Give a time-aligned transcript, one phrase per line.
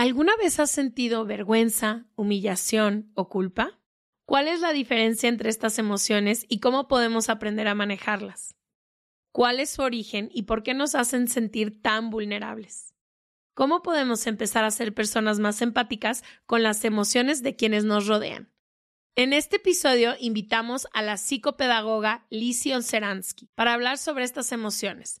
[0.00, 3.82] ¿Alguna vez has sentido vergüenza, humillación o culpa?
[4.24, 8.56] ¿Cuál es la diferencia entre estas emociones y cómo podemos aprender a manejarlas?
[9.30, 12.94] ¿Cuál es su origen y por qué nos hacen sentir tan vulnerables?
[13.52, 18.50] ¿Cómo podemos empezar a ser personas más empáticas con las emociones de quienes nos rodean?
[19.16, 25.20] En este episodio invitamos a la psicopedagoga Lizzie Seransky para hablar sobre estas emociones,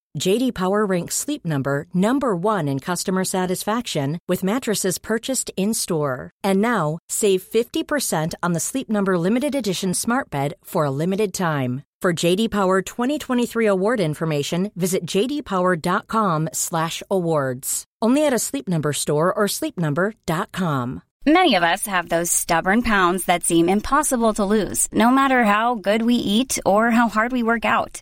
[0.19, 6.31] JD Power ranks Sleep Number number 1 in customer satisfaction with mattresses purchased in-store.
[6.43, 11.33] And now, save 50% on the Sleep Number limited edition Smart Bed for a limited
[11.33, 11.83] time.
[12.01, 17.83] For JD Power 2023 award information, visit jdpower.com/awards.
[18.01, 21.03] Only at a Sleep Number store or sleepnumber.com.
[21.27, 25.75] Many of us have those stubborn pounds that seem impossible to lose, no matter how
[25.75, 28.01] good we eat or how hard we work out.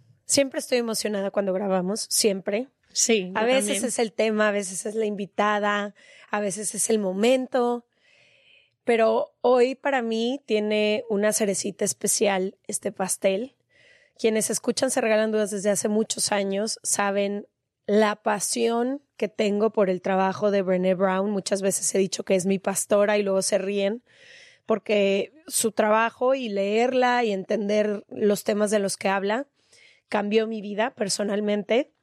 [0.31, 2.69] Siempre estoy emocionada cuando grabamos, siempre.
[2.93, 3.33] Sí.
[3.35, 5.93] A veces es el tema, a veces es la invitada,
[6.29, 7.85] a veces es el momento.
[8.85, 13.57] Pero hoy para mí tiene una cerecita especial este pastel.
[14.17, 17.45] Quienes escuchan Se Regalan Dudas desde hace muchos años saben
[17.85, 21.29] la pasión que tengo por el trabajo de Brené Brown.
[21.29, 24.01] Muchas veces he dicho que es mi pastora y luego se ríen
[24.65, 29.45] porque su trabajo y leerla y entender los temas de los que habla
[30.11, 31.93] cambió mi vida personalmente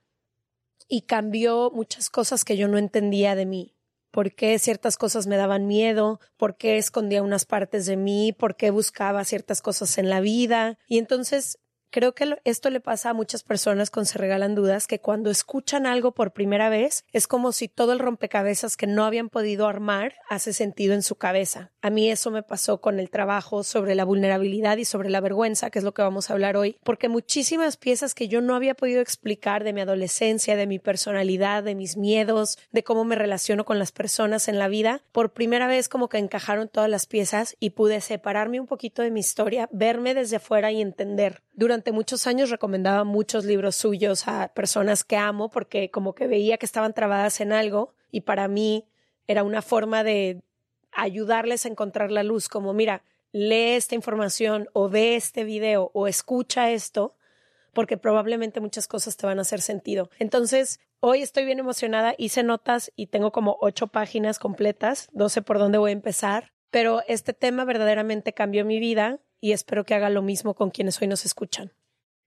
[0.89, 3.77] y cambió muchas cosas que yo no entendía de mí.
[4.11, 6.19] ¿Por qué ciertas cosas me daban miedo?
[6.39, 8.33] ¿Por qué escondía unas partes de mí?
[8.33, 10.79] ¿Por qué buscaba ciertas cosas en la vida?
[10.89, 11.59] Y entonces
[11.91, 15.87] Creo que esto le pasa a muchas personas con Se Regalan Dudas, que cuando escuchan
[15.87, 20.13] algo por primera vez es como si todo el rompecabezas que no habían podido armar
[20.29, 21.71] hace sentido en su cabeza.
[21.81, 25.71] A mí eso me pasó con el trabajo sobre la vulnerabilidad y sobre la vergüenza,
[25.71, 28.75] que es lo que vamos a hablar hoy, porque muchísimas piezas que yo no había
[28.75, 33.65] podido explicar de mi adolescencia, de mi personalidad, de mis miedos, de cómo me relaciono
[33.65, 37.57] con las personas en la vida, por primera vez como que encajaron todas las piezas
[37.61, 41.43] y pude separarme un poquito de mi historia, verme desde fuera y entender.
[41.55, 46.27] Durante durante muchos años recomendaba muchos libros suyos a personas que amo porque como que
[46.27, 48.85] veía que estaban trabadas en algo y para mí
[49.29, 50.43] era una forma de
[50.91, 56.09] ayudarles a encontrar la luz, como mira, lee esta información o ve este video o
[56.09, 57.15] escucha esto
[57.73, 60.11] porque probablemente muchas cosas te van a hacer sentido.
[60.19, 65.43] Entonces, hoy estoy bien emocionada, hice notas y tengo como ocho páginas completas, no sé
[65.43, 69.95] por dónde voy a empezar, pero este tema verdaderamente cambió mi vida y espero que
[69.95, 71.73] haga lo mismo con quienes hoy nos escuchan.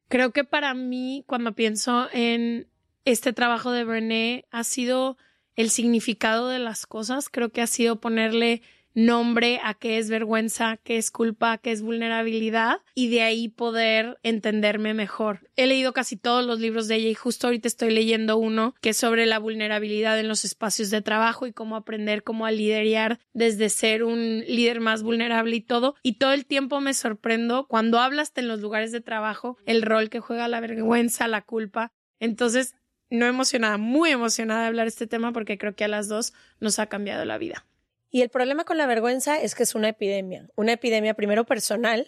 [0.07, 2.67] Creo que para mí, cuando pienso en
[3.05, 5.17] este trabajo de Brené, ha sido
[5.55, 7.29] el significado de las cosas.
[7.29, 8.61] Creo que ha sido ponerle
[8.93, 14.19] nombre a qué es vergüenza, qué es culpa, qué es vulnerabilidad y de ahí poder
[14.23, 15.49] entenderme mejor.
[15.55, 18.89] He leído casi todos los libros de ella y justo ahorita estoy leyendo uno que
[18.89, 23.19] es sobre la vulnerabilidad en los espacios de trabajo y cómo aprender cómo a liderar
[23.33, 25.95] desde ser un líder más vulnerable y todo.
[26.03, 30.09] Y todo el tiempo me sorprendo cuando hablas en los lugares de trabajo el rol
[30.09, 31.91] que juega la vergüenza, la culpa.
[32.19, 32.75] Entonces,
[33.09, 36.79] no emocionada, muy emocionada de hablar este tema porque creo que a las dos nos
[36.79, 37.65] ha cambiado la vida.
[38.11, 42.07] Y el problema con la vergüenza es que es una epidemia, una epidemia primero personal,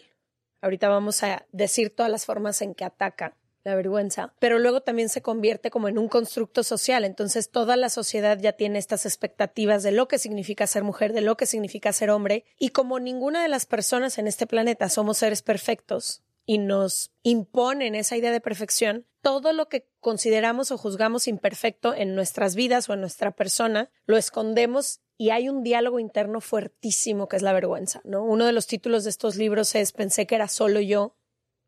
[0.62, 5.08] ahorita vamos a decir todas las formas en que ataca la vergüenza, pero luego también
[5.08, 9.82] se convierte como en un constructo social, entonces toda la sociedad ya tiene estas expectativas
[9.84, 13.42] de lo que significa ser mujer, de lo que significa ser hombre, y como ninguna
[13.42, 18.42] de las personas en este planeta somos seres perfectos, y nos imponen esa idea de
[18.42, 23.90] perfección, todo lo que consideramos o juzgamos imperfecto en nuestras vidas o en nuestra persona,
[24.06, 28.24] lo escondemos y hay un diálogo interno fuertísimo que es la vergüenza, ¿no?
[28.24, 31.16] Uno de los títulos de estos libros es Pensé que era solo yo.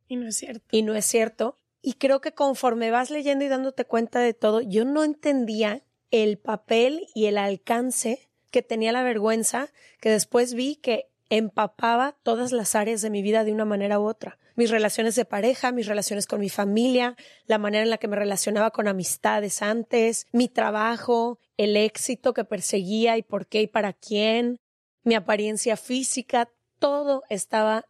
[0.07, 0.65] Y no es cierto.
[0.71, 1.57] Y no es cierto.
[1.81, 6.37] Y creo que conforme vas leyendo y dándote cuenta de todo, yo no entendía el
[6.37, 9.69] papel y el alcance que tenía la vergüenza,
[9.99, 14.03] que después vi que empapaba todas las áreas de mi vida de una manera u
[14.03, 14.37] otra.
[14.55, 18.15] Mis relaciones de pareja, mis relaciones con mi familia, la manera en la que me
[18.15, 23.93] relacionaba con amistades antes, mi trabajo, el éxito que perseguía y por qué y para
[23.93, 24.59] quién,
[25.03, 26.49] mi apariencia física,
[26.79, 27.85] todo estaba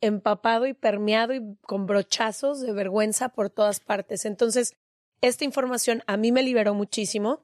[0.00, 4.24] empapado y permeado y con brochazos de vergüenza por todas partes.
[4.24, 4.74] Entonces,
[5.20, 7.42] esta información a mí me liberó muchísimo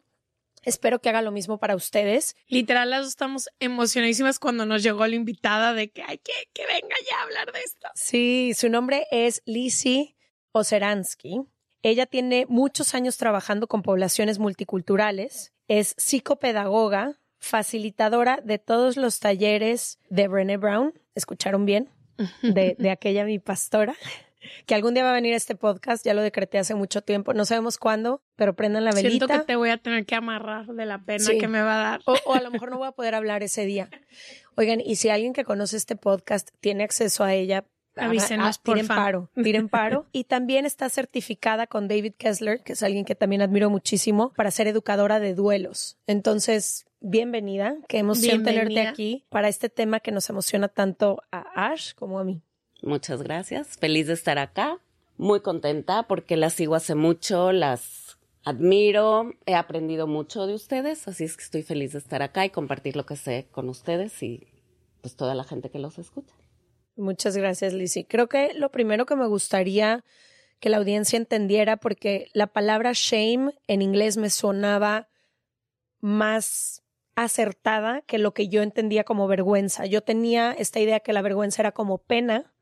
[0.64, 2.36] Espero que haga lo mismo para ustedes.
[2.48, 6.96] Literal, las estamos emocionadísimas cuando nos llegó la invitada de que hay que, que venga
[7.08, 7.88] ya a hablar de esto.
[7.94, 10.16] Sí, su nombre es Lizzie
[10.52, 11.42] Oseransky.
[11.82, 15.52] Ella tiene muchos años trabajando con poblaciones multiculturales.
[15.68, 20.94] Es psicopedagoga, facilitadora de todos los talleres de Brené Brown.
[21.14, 21.90] ¿Escucharon bien?
[22.42, 23.96] De, de aquella mi pastora
[24.66, 27.44] que algún día va a venir este podcast, ya lo decreté hace mucho tiempo, no
[27.44, 29.26] sabemos cuándo, pero prendan la velita.
[29.26, 31.90] Siento que te voy a tener que amarrar de la pena que me va a
[31.90, 32.00] dar.
[32.06, 33.88] O, a lo mejor no voy a poder hablar ese día.
[34.56, 37.64] Oigan, y si alguien que conoce este podcast tiene acceso a ella,
[37.96, 40.06] Avísenos, por tiren paro, tiren paro.
[40.12, 44.50] Y también está certificada con David Kessler, que es alguien que también admiro muchísimo, para
[44.50, 45.96] ser educadora de duelos.
[46.06, 51.94] Entonces, bienvenida, que emoción tenerte aquí para este tema que nos emociona tanto a Ash
[51.94, 52.42] como a mí.
[52.84, 53.78] Muchas gracias.
[53.78, 54.78] Feliz de estar acá.
[55.16, 61.24] Muy contenta porque las sigo hace mucho, las admiro, he aprendido mucho de ustedes, así
[61.24, 64.48] es que estoy feliz de estar acá y compartir lo que sé con ustedes y
[65.00, 66.34] pues toda la gente que los escucha.
[66.96, 68.06] Muchas gracias, Lizzie.
[68.06, 70.04] Creo que lo primero que me gustaría
[70.60, 75.08] que la audiencia entendiera, porque la palabra shame en inglés me sonaba
[76.00, 76.82] más
[77.16, 79.86] acertada que lo que yo entendía como vergüenza.
[79.86, 82.53] Yo tenía esta idea que la vergüenza era como pena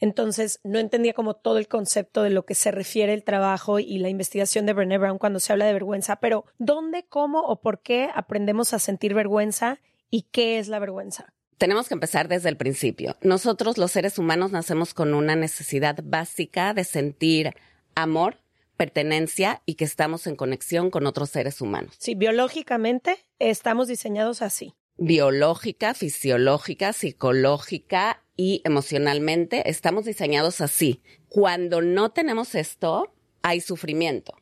[0.00, 3.98] entonces, no entendía como todo el concepto de lo que se refiere el trabajo y
[3.98, 7.82] la investigación de Brené Brown cuando se habla de vergüenza, pero ¿dónde, cómo o por
[7.82, 11.34] qué aprendemos a sentir vergüenza y qué es la vergüenza?
[11.58, 13.16] Tenemos que empezar desde el principio.
[13.20, 17.54] Nosotros los seres humanos nacemos con una necesidad básica de sentir
[17.94, 18.38] amor,
[18.78, 21.94] pertenencia y que estamos en conexión con otros seres humanos.
[21.98, 24.72] Sí, biológicamente estamos diseñados así.
[24.96, 31.02] Biológica, fisiológica, psicológica y emocionalmente estamos diseñados así.
[31.28, 34.34] Cuando no tenemos esto, hay sufrimiento,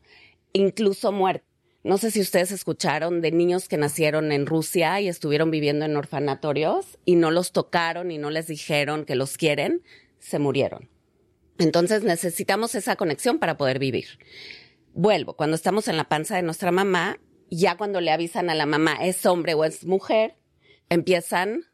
[0.53, 1.45] incluso muerte.
[1.83, 5.97] No sé si ustedes escucharon de niños que nacieron en Rusia y estuvieron viviendo en
[5.97, 9.83] orfanatorios y no los tocaron y no les dijeron que los quieren,
[10.21, 10.89] se murieron.
[11.59, 14.07] Entonces necesitamos esa conexión para poder vivir.
[14.95, 17.19] Vuelvo, cuando estamos en la panza de nuestra mamá,
[17.51, 20.37] ya cuando le avisan a la mamá es hombre o es mujer,
[20.89, 21.65] empiezan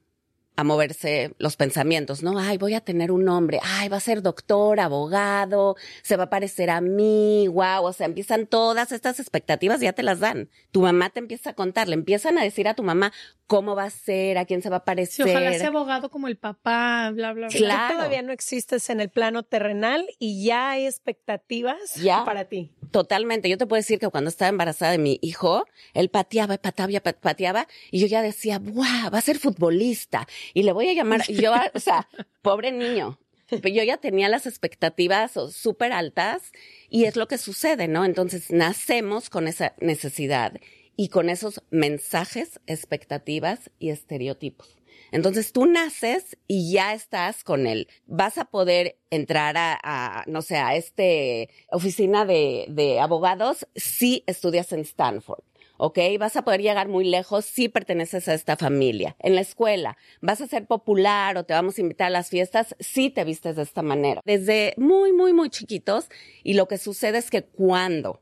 [0.56, 2.38] a moverse los pensamientos, ¿no?
[2.38, 6.30] Ay, voy a tener un nombre, ay, va a ser doctor, abogado, se va a
[6.30, 10.48] parecer a mí, wow, o sea, empiezan todas estas expectativas, ya te las dan.
[10.70, 13.12] Tu mamá te empieza a contar, le empiezan a decir a tu mamá
[13.46, 15.26] cómo va a ser, a quién se va a parecer.
[15.28, 17.56] ojalá sea abogado como el papá, bla, bla, bla.
[17.56, 17.96] Claro.
[17.96, 22.72] todavía no existes en el plano terrenal y ya hay expectativas para ti.
[22.90, 23.48] Totalmente.
[23.48, 27.68] Yo te puedo decir que cuando estaba embarazada de mi hijo, él pateaba, pateaba, pateaba,
[27.90, 29.10] y yo ya decía, ¡guau!
[29.12, 32.08] Va a ser futbolista y le voy a llamar, yo, o sea,
[32.42, 33.18] pobre niño.
[33.48, 36.50] Pero yo ya tenía las expectativas súper altas
[36.88, 38.04] y es lo que sucede, ¿no?
[38.04, 40.54] Entonces nacemos con esa necesidad
[40.96, 44.76] y con esos mensajes, expectativas y estereotipos.
[45.10, 47.88] Entonces tú naces y ya estás con él.
[48.06, 54.72] Vas a poder entrar a, no sé, a este oficina de, de abogados si estudias
[54.72, 55.44] en Stanford.
[55.76, 55.98] ¿ok?
[56.18, 59.16] Vas a poder llegar muy lejos si perteneces a esta familia.
[59.18, 62.74] En la escuela, vas a ser popular o te vamos a invitar a las fiestas
[62.80, 64.20] si te vistes de esta manera.
[64.24, 66.06] Desde muy, muy, muy chiquitos
[66.42, 68.20] y lo que sucede es que cuando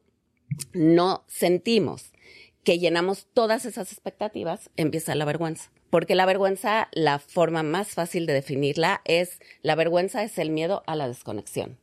[0.75, 2.12] no sentimos
[2.65, 5.71] que llenamos todas esas expectativas, empieza la vergüenza.
[5.91, 10.83] Porque la vergüenza, la forma más fácil de definirla es, la vergüenza es el miedo
[10.87, 11.79] a la desconexión.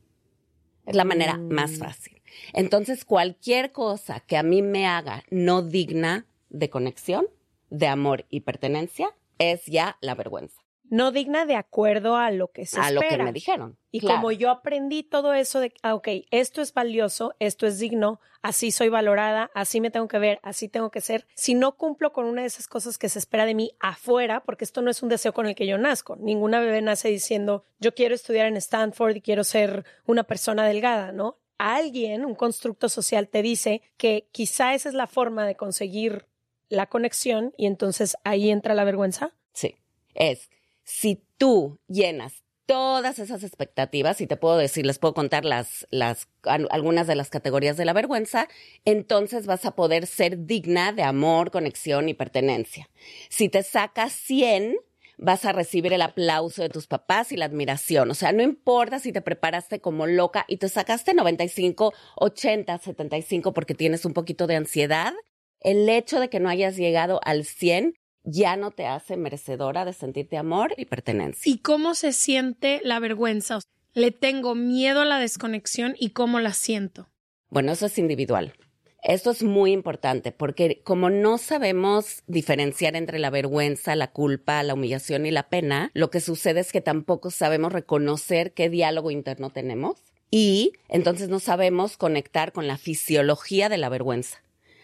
[0.86, 1.76] Es la manera más mm.
[1.76, 2.22] fácil.
[2.52, 7.26] Entonces, cualquier cosa que a mí me haga no digna de conexión,
[7.68, 10.60] de amor y pertenencia, es ya la vergüenza.
[10.90, 13.10] No digna de acuerdo a lo que se a espera.
[13.12, 13.78] lo que me dijeron.
[13.92, 14.16] Y Claro.
[14.16, 18.70] como yo aprendí todo eso de, ah, ok, esto es valioso, esto es digno, así
[18.72, 21.26] soy valorada, así me tengo que ver, así tengo que ser.
[21.34, 24.64] Si no cumplo con una de esas cosas que se espera de mí afuera, porque
[24.64, 26.16] esto no es un deseo con el que yo nazco.
[26.16, 31.12] Ninguna bebé nace diciendo, yo quiero estudiar en Stanford y quiero ser una persona delgada,
[31.12, 31.38] ¿no?
[31.58, 36.26] Alguien, un constructo social, te dice que quizá esa es la forma de conseguir
[36.68, 39.34] la conexión y entonces ahí entra la vergüenza.
[39.52, 39.76] Sí,
[40.14, 40.48] es
[40.90, 46.28] si tú llenas todas esas expectativas, y te puedo decir, les puedo contar las, las,
[46.44, 48.46] al- algunas de las categorías de la vergüenza,
[48.84, 52.88] entonces vas a poder ser digna de amor, conexión y pertenencia.
[53.28, 54.76] Si te sacas 100,
[55.18, 58.10] vas a recibir el aplauso de tus papás y la admiración.
[58.10, 63.52] O sea, no importa si te preparaste como loca y te sacaste 95, 80, 75
[63.52, 65.12] porque tienes un poquito de ansiedad,
[65.60, 69.92] el hecho de que no hayas llegado al 100 ya no te hace merecedora de
[69.92, 71.50] sentirte amor y pertenencia.
[71.50, 73.60] ¿Y cómo se siente la vergüenza?
[73.94, 77.08] Le tengo miedo a la desconexión y cómo la siento.
[77.48, 78.54] Bueno, eso es individual.
[79.02, 84.74] Esto es muy importante porque como no sabemos diferenciar entre la vergüenza, la culpa, la
[84.74, 89.50] humillación y la pena, lo que sucede es que tampoco sabemos reconocer qué diálogo interno
[89.50, 89.96] tenemos
[90.30, 94.42] y entonces no sabemos conectar con la fisiología de la vergüenza.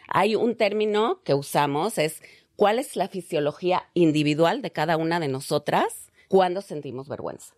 [0.08, 2.22] Hay un término que usamos, es
[2.56, 7.54] cuál es la fisiología individual de cada una de nosotras cuando sentimos vergüenza.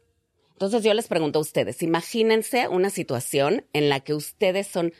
[0.53, 4.93] Entonces yo les pregunto a ustedes, imagínense una situación en la que ustedes son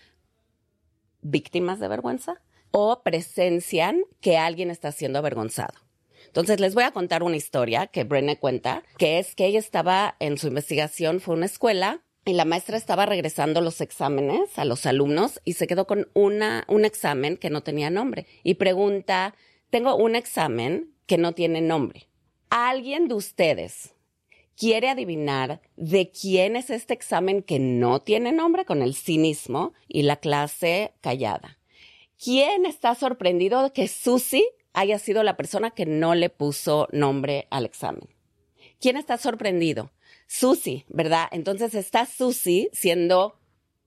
[1.21, 2.41] víctimas de vergüenza
[2.71, 5.75] o presencian que alguien está siendo avergonzado.
[6.27, 10.17] Entonces les voy a contar una historia que Brené cuenta, que es que ella estaba
[10.21, 14.65] en su investigación, fue a una escuela y la maestra estaba regresando los exámenes a
[14.65, 19.35] los alumnos y se quedó con una, un examen que no tenía nombre y pregunta,
[19.71, 22.09] tengo un examen que no tiene nombre.
[22.51, 23.95] ¿Alguien de ustedes
[24.57, 30.03] quiere adivinar de quién es este examen que no tiene nombre con el cinismo y
[30.03, 31.59] la clase callada?
[32.23, 37.47] ¿Quién está sorprendido de que Susie haya sido la persona que no le puso nombre
[37.51, 38.09] al examen?
[38.81, 39.93] ¿Quién está sorprendido?
[40.27, 41.29] Susie, ¿verdad?
[41.31, 43.38] Entonces está Susie siendo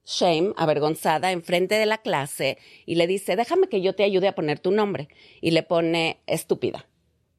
[0.04, 4.34] shame, avergonzada, enfrente de la clase y le dice, déjame que yo te ayude a
[4.34, 5.08] poner tu nombre.
[5.40, 6.86] Y le pone estúpida.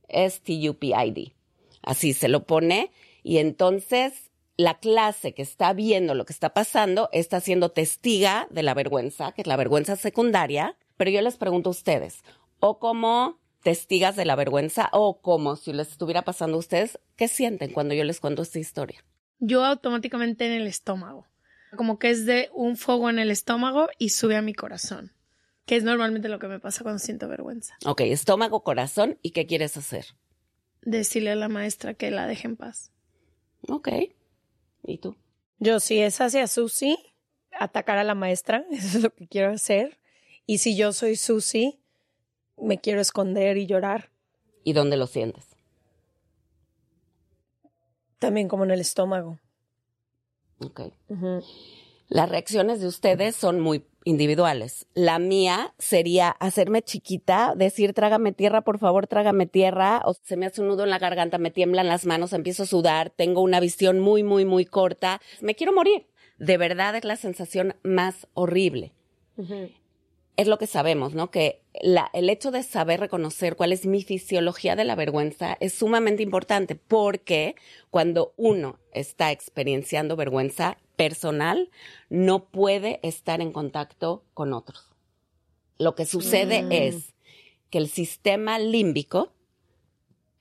[0.08, 1.34] S-T-U-P-I-D.
[1.82, 2.92] Así se lo pone
[3.24, 8.64] y entonces la clase que está viendo lo que está pasando está siendo testiga de
[8.64, 12.24] la vergüenza, que es la vergüenza secundaria, pero yo les pregunto a ustedes,
[12.60, 17.28] o como testigas de la vergüenza, o como si les estuviera pasando a ustedes, ¿qué
[17.28, 19.04] sienten cuando yo les cuento esta historia?
[19.40, 21.26] Yo automáticamente en el estómago.
[21.76, 25.12] Como que es de un fuego en el estómago y sube a mi corazón.
[25.66, 27.76] Que es normalmente lo que me pasa cuando siento vergüenza.
[27.86, 30.06] Ok, estómago, corazón, ¿y qué quieres hacer?
[30.82, 32.92] Decirle a la maestra que la deje en paz.
[33.70, 33.90] Ok,
[34.84, 35.16] ¿y tú?
[35.60, 36.98] Yo, si es hacia Susi,
[37.58, 40.00] atacar a la maestra, eso es lo que quiero hacer.
[40.46, 41.80] Y si yo soy Susi,
[42.58, 44.12] me quiero esconder y llorar.
[44.66, 45.46] ¿Y dónde lo sientes?
[48.20, 49.40] También como en el estómago.
[50.64, 50.82] Ok.
[51.10, 51.44] Ujú.
[52.10, 54.86] Las reacciones de ustedes son muy individuales.
[54.94, 60.46] La mía sería hacerme chiquita, decir trágame tierra, por favor, trágame tierra, o se me
[60.46, 63.60] hace un nudo en la garganta, me tiemblan las manos, empiezo a sudar, tengo una
[63.60, 66.06] visión muy, muy, muy corta, me quiero morir.
[66.38, 68.92] De verdad es la sensación más horrible.
[69.38, 69.70] Ujú.
[70.36, 71.30] Es lo que sabemos, ¿no?
[71.30, 75.74] Que la- el hecho de saber reconocer cuál es mi fisiología de la vergüenza es
[75.74, 77.56] sumamente importante porque
[77.92, 81.70] cuando uno está experienciando vergüenza personal,
[82.10, 84.90] no puede estar en contacto con otros.
[85.78, 86.72] Lo que sucede Mm.
[86.72, 87.14] es
[87.70, 89.34] que el sistema límbico,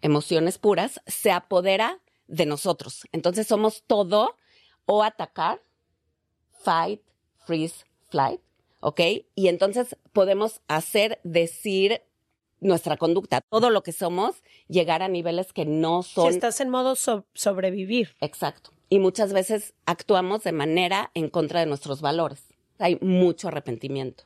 [0.01, 3.07] emociones puras, se apodera de nosotros.
[3.13, 4.37] Entonces somos todo
[4.87, 5.63] o atacar,
[6.65, 7.03] fight,
[7.47, 8.41] freeze, flight,
[8.83, 9.01] ¿ok?
[9.35, 12.03] Y entonces podemos hacer, decir
[12.61, 16.69] nuestra conducta, todo lo que somos, llegar a niveles que no Si son estás en
[16.69, 18.15] modo so- sobrevivir.
[18.21, 18.71] Exacto.
[18.89, 22.45] Y muchas veces actuamos de manera en contra de nuestros valores.
[22.79, 24.25] Hay mucho arrepentimiento.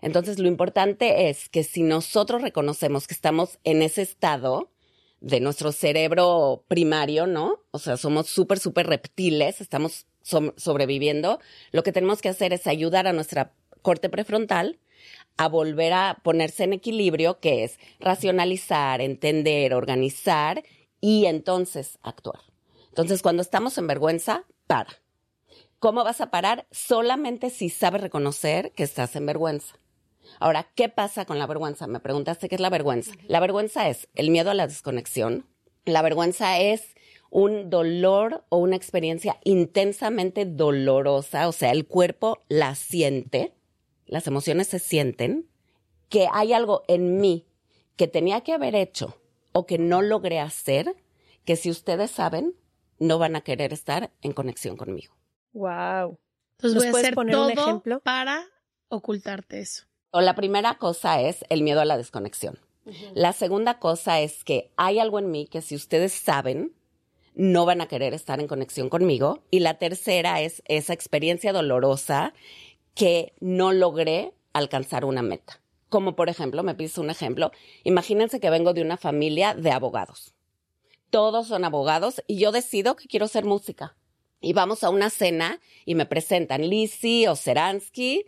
[0.00, 4.70] Entonces, lo importante es que si nosotros reconocemos que estamos en ese estado
[5.20, 7.60] de nuestro cerebro primario, ¿no?
[7.70, 10.06] O sea, somos súper, súper reptiles, estamos
[10.56, 11.40] sobreviviendo,
[11.72, 14.78] lo que tenemos que hacer es ayudar a nuestra corte prefrontal
[15.36, 20.62] a volver a ponerse en equilibrio, que es racionalizar, entender, organizar
[21.00, 22.40] y entonces actuar.
[22.88, 24.90] Entonces, cuando estamos en vergüenza, para.
[25.78, 26.66] ¿Cómo vas a parar?
[26.70, 29.76] Solamente si sabes reconocer que estás en vergüenza.
[30.38, 31.86] Ahora, ¿qué pasa con la vergüenza?
[31.86, 33.12] Me preguntaste qué es la vergüenza.
[33.26, 35.46] La vergüenza es el miedo a la desconexión.
[35.84, 36.94] La vergüenza es
[37.30, 43.54] un dolor o una experiencia intensamente dolorosa, o sea, el cuerpo la siente,
[44.12, 45.48] las emociones se sienten,
[46.10, 47.46] que hay algo en mí
[47.96, 49.16] que tenía que haber hecho
[49.52, 50.94] o que no logré hacer,
[51.46, 52.54] que si ustedes saben,
[52.98, 55.14] no van a querer estar en conexión conmigo.
[55.54, 56.18] Wow.
[56.58, 58.00] Entonces ¿Nos voy a hacer poner un todo ejemplo?
[58.00, 58.44] para
[58.88, 59.84] ocultarte eso.
[60.10, 62.58] O la primera cosa es el miedo a la desconexión.
[63.14, 66.74] La segunda cosa es que hay algo en mí que si ustedes saben,
[67.34, 69.42] no van a querer estar en conexión conmigo.
[69.50, 72.34] Y la tercera es esa experiencia dolorosa
[72.94, 75.60] que no logré alcanzar una meta.
[75.88, 77.52] Como por ejemplo, me pides un ejemplo,
[77.84, 80.34] imagínense que vengo de una familia de abogados.
[81.10, 83.96] Todos son abogados y yo decido que quiero ser música.
[84.40, 88.24] Y vamos a una cena y me presentan Lizzie o Seransky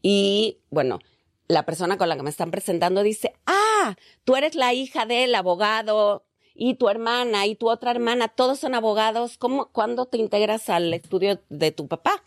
[0.00, 1.00] y bueno,
[1.48, 5.34] la persona con la que me están presentando dice, ah, tú eres la hija del
[5.34, 9.38] abogado y tu hermana y tu otra hermana, todos son abogados.
[9.38, 12.22] ¿Cómo, cuándo te integras al estudio de tu papá?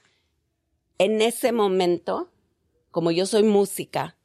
[0.98, 2.32] En ese momento,
[2.92, 4.18] como yo soy música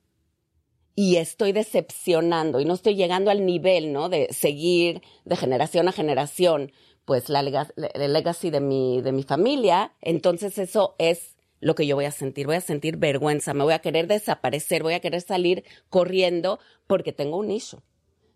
[0.95, 4.09] y estoy decepcionando y no estoy llegando al nivel, ¿no?
[4.09, 6.73] De seguir de generación a generación,
[7.05, 11.97] pues la lega- legacy de mi, de mi familia, entonces eso es lo que yo
[11.97, 12.47] voy a sentir.
[12.47, 17.13] Voy a sentir vergüenza, me voy a querer desaparecer, voy a querer salir corriendo porque
[17.13, 17.81] tengo un issue.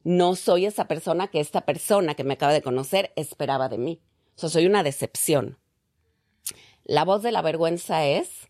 [0.03, 4.01] No soy esa persona que esta persona que me acaba de conocer esperaba de mí.
[4.37, 5.59] O sea, soy una decepción.
[6.91, 8.49] La voz de la vergüenza es,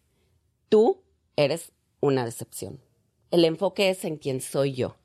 [0.71, 1.03] tú
[1.37, 2.81] eres una decepción.
[3.31, 4.97] El enfoque es en quién soy yo.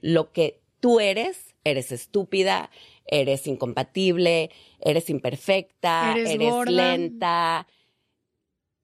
[0.00, 2.70] Lo que tú eres, eres estúpida,
[3.04, 7.66] eres incompatible, eres imperfecta, Eres eres, lenta,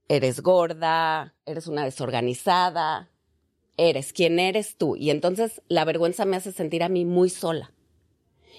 [0.07, 3.09] eres gorda, eres una desorganizada,
[3.79, 4.97] eres quien eres tú.
[4.97, 7.73] Y entonces la vergüenza me hace sentir a mí muy sola.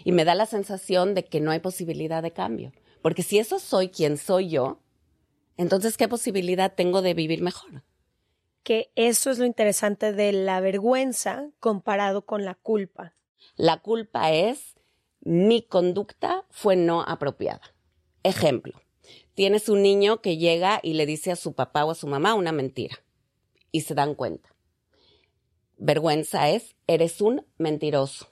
[0.03, 2.73] Y me da la sensación de que no hay posibilidad de cambio.
[3.03, 4.79] Porque si eso soy quien soy yo,
[5.57, 7.83] entonces ¿qué posibilidad tengo de vivir mejor?
[8.63, 13.13] Que eso es lo interesante de la vergüenza comparado con la culpa.
[13.55, 14.75] La culpa es
[15.21, 17.61] mi conducta fue no apropiada.
[18.23, 18.81] Ejemplo,
[19.33, 22.33] tienes un niño que llega y le dice a su papá o a su mamá
[22.33, 22.97] una mentira
[23.71, 24.53] y se dan cuenta.
[25.77, 28.29] Vergüenza es, eres un mentiroso.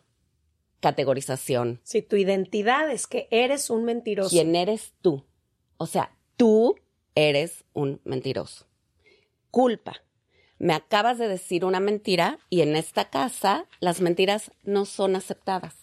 [0.79, 1.79] Categorización.
[1.83, 4.29] Si tu identidad es que eres un mentiroso.
[4.29, 5.25] ¿Quién eres tú?
[5.77, 6.75] O sea, tú
[7.15, 8.67] eres un mentiroso.
[9.49, 10.01] Culpa.
[10.57, 15.75] Me acabas de decir una mentira y en esta casa las mentiras no son aceptadas.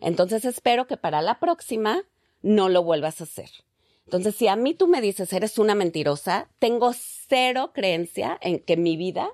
[0.00, 2.02] Entonces espero que para la próxima
[2.42, 3.50] no lo vuelvas a hacer.
[4.06, 8.76] Entonces, si a mí tú me dices eres una mentirosa, tengo cero creencia en que
[8.76, 9.30] mi vida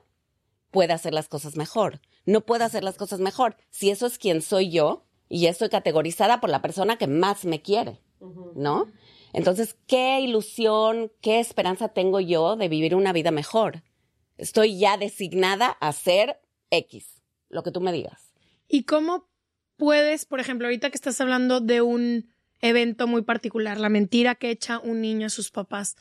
[0.70, 2.00] pueda hacer las cosas mejor.
[2.26, 3.56] No puedo hacer las cosas mejor.
[3.70, 7.46] Si eso es quien soy yo y ya estoy categorizada por la persona que más
[7.46, 8.00] me quiere,
[8.54, 8.92] ¿no?
[9.36, 13.82] Entonces, ¿qué ilusión, qué esperanza tengo yo de vivir una vida mejor?
[14.38, 18.32] Estoy ya designada a ser X, lo que tú me digas.
[18.66, 19.28] ¿Y cómo
[19.76, 24.50] puedes, por ejemplo, ahorita que estás hablando de un evento muy particular, la mentira que
[24.50, 25.96] echa un niño a sus papás,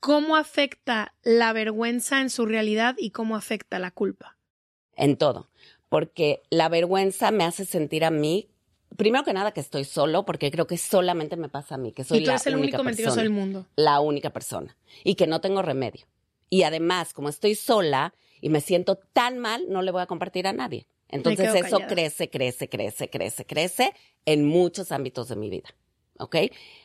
[0.00, 4.38] ¿cómo afecta la vergüenza en su realidad y cómo afecta la culpa?
[4.98, 5.48] en todo,
[5.88, 8.50] porque la vergüenza me hace sentir a mí,
[8.96, 12.04] primero que nada que estoy solo, porque creo que solamente me pasa a mí, que
[12.04, 13.66] soy y tú la eres el única único mentiroso persona, del mundo.
[13.76, 16.06] la única persona, y que no tengo remedio.
[16.50, 20.46] Y además, como estoy sola y me siento tan mal, no le voy a compartir
[20.46, 20.86] a nadie.
[21.08, 21.86] Entonces eso callada.
[21.86, 23.94] crece, crece, crece, crece, crece
[24.26, 25.68] en muchos ámbitos de mi vida.
[26.18, 26.36] ¿Ok?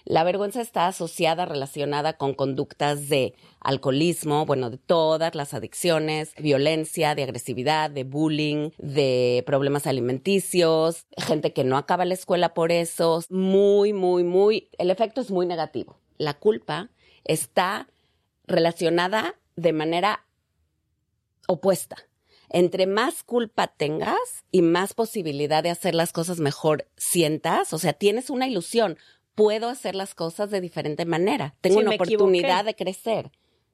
[0.06, 7.16] La vergüenza está asociada, relacionada con conductas de alcoholismo, bueno, de todas las adicciones, violencia,
[7.16, 13.24] de agresividad, de bullying, de problemas alimenticios, gente que no acaba la escuela por eso.
[13.30, 16.00] Muy, muy, muy, el efecto es muy negativo.
[16.18, 16.90] La culpa
[17.24, 17.88] está
[18.46, 20.26] relacionada de manera
[21.48, 21.98] opuesta.
[22.50, 27.94] Entre más culpa tengas y más posibilidad de hacer las cosas mejor sientas, o sea,
[27.94, 28.98] tienes una ilusión,
[29.36, 32.66] puedo hacer las cosas de diferente manera, tengo Sí, una oportunidad equivoqué.
[32.66, 33.32] de crecer.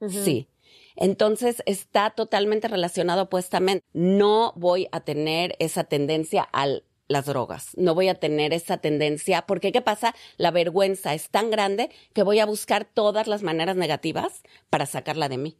[0.10, 0.48] Sí.
[0.96, 3.86] Entonces está totalmente relacionado opuestamente.
[3.94, 6.68] No voy a tener esa tendencia a
[7.08, 7.70] las drogas.
[7.76, 10.14] No voy a tener esa tendencia, porque ¿qué pasa?
[10.38, 15.28] La vergüenza es tan grande que voy a buscar todas las maneras negativas para sacarla
[15.28, 15.58] de mí.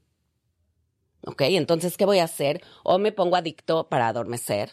[1.26, 1.42] ¿Ok?
[1.42, 2.62] Entonces, ¿qué voy a hacer?
[2.84, 4.72] O me pongo adicto para adormecer,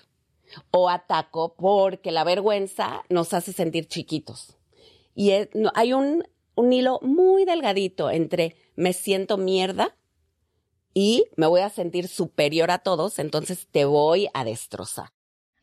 [0.71, 4.56] o ataco porque la vergüenza nos hace sentir chiquitos.
[5.17, 6.23] Y es- no, hay un,
[6.55, 9.97] un hilo muy delgadito entre me siento mierda
[10.95, 15.11] y me voy a sentir superior a todos, entonces te voy a destrozar.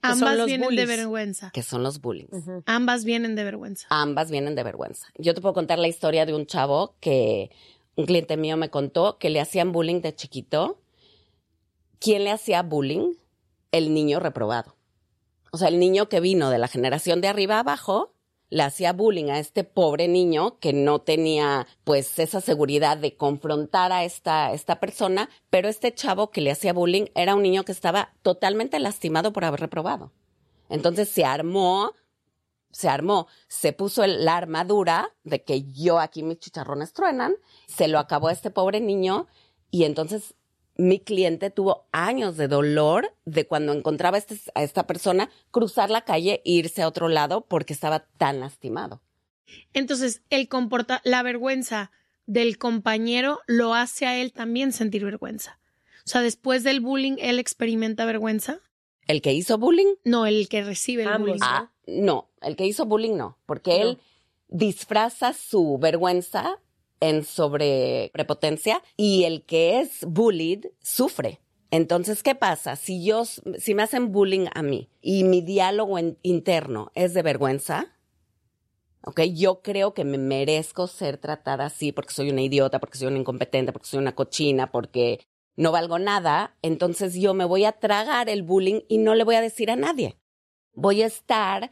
[0.01, 1.51] Ambas vienen de vergüenza.
[1.51, 2.25] que son los bullying.
[2.65, 3.87] Ambas vienen de vergüenza.
[3.89, 5.07] Ambas vienen de vergüenza.
[5.17, 7.51] Yo te puedo contar la historia de un chavo que
[7.95, 10.81] un cliente mío me contó que le hacían bullying de chiquito.
[11.99, 13.13] ¿Quién le hacía bullying?
[13.71, 14.75] El niño reprobado.
[15.51, 18.12] O sea, el niño que vino de la generación de arriba abajo
[18.53, 23.91] le hacía bullying a este pobre niño que no tenía pues esa seguridad de confrontar
[23.91, 27.71] a esta, esta persona, pero este chavo que le hacía bullying era un niño que
[27.71, 30.11] estaba totalmente lastimado por haber reprobado.
[30.69, 31.91] Entonces se armó
[32.71, 37.35] se armó, se puso el- la armadura de que yo aquí mis chicharrones truenan,
[37.67, 39.27] se lo acabó a este pobre niño
[39.69, 40.33] y entonces
[40.75, 45.89] mi cliente tuvo años de dolor de cuando encontraba a, este- a esta persona cruzar
[45.89, 49.01] la calle e irse a otro lado porque estaba tan lastimado.
[49.73, 51.91] Entonces, el comporta la vergüenza
[52.25, 55.59] del compañero lo hace a él también sentir vergüenza.
[56.05, 58.59] O sea, después del bullying, él experimenta vergüenza.
[59.07, 61.27] El que hizo bullying, No, el que recibe el Ambos.
[61.27, 61.39] bullying.
[61.43, 63.99] ah, no, el que hizo bullying no, porque él
[64.47, 66.57] disfraza su vergüenza
[67.03, 71.41] en sobre prepotencia y el que es bullied sufre.
[71.69, 72.77] Entonces, ¿qué pasa?
[72.77, 77.93] Si yo, si me hacen bullying a mí y mi diálogo interno es de vergüenza,
[79.03, 79.21] ¿ok?
[79.33, 83.17] Yo creo que me merezco ser tratada así porque soy una idiota, porque soy una
[83.17, 85.19] incompetente, porque soy una cochina, porque
[85.57, 86.55] no valgo nada.
[86.61, 89.75] Entonces yo me voy a tragar el bullying y no le voy a decir a
[89.75, 90.15] nadie.
[90.73, 91.69] Voy a estar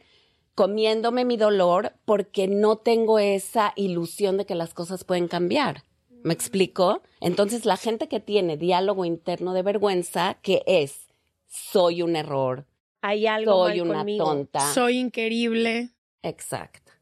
[0.54, 5.84] comiéndome mi dolor porque no tengo esa ilusión de que las cosas pueden cambiar.
[6.22, 7.02] ¿Me explico?
[7.20, 11.08] Entonces la gente que tiene diálogo interno de vergüenza, que es,
[11.48, 12.66] soy un error,
[13.00, 14.24] Hay algo soy mal una conmigo.
[14.24, 14.72] tonta.
[14.72, 15.90] Soy increíble.
[16.22, 16.92] Exacto.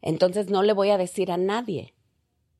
[0.00, 1.92] Entonces no le voy a decir a nadie.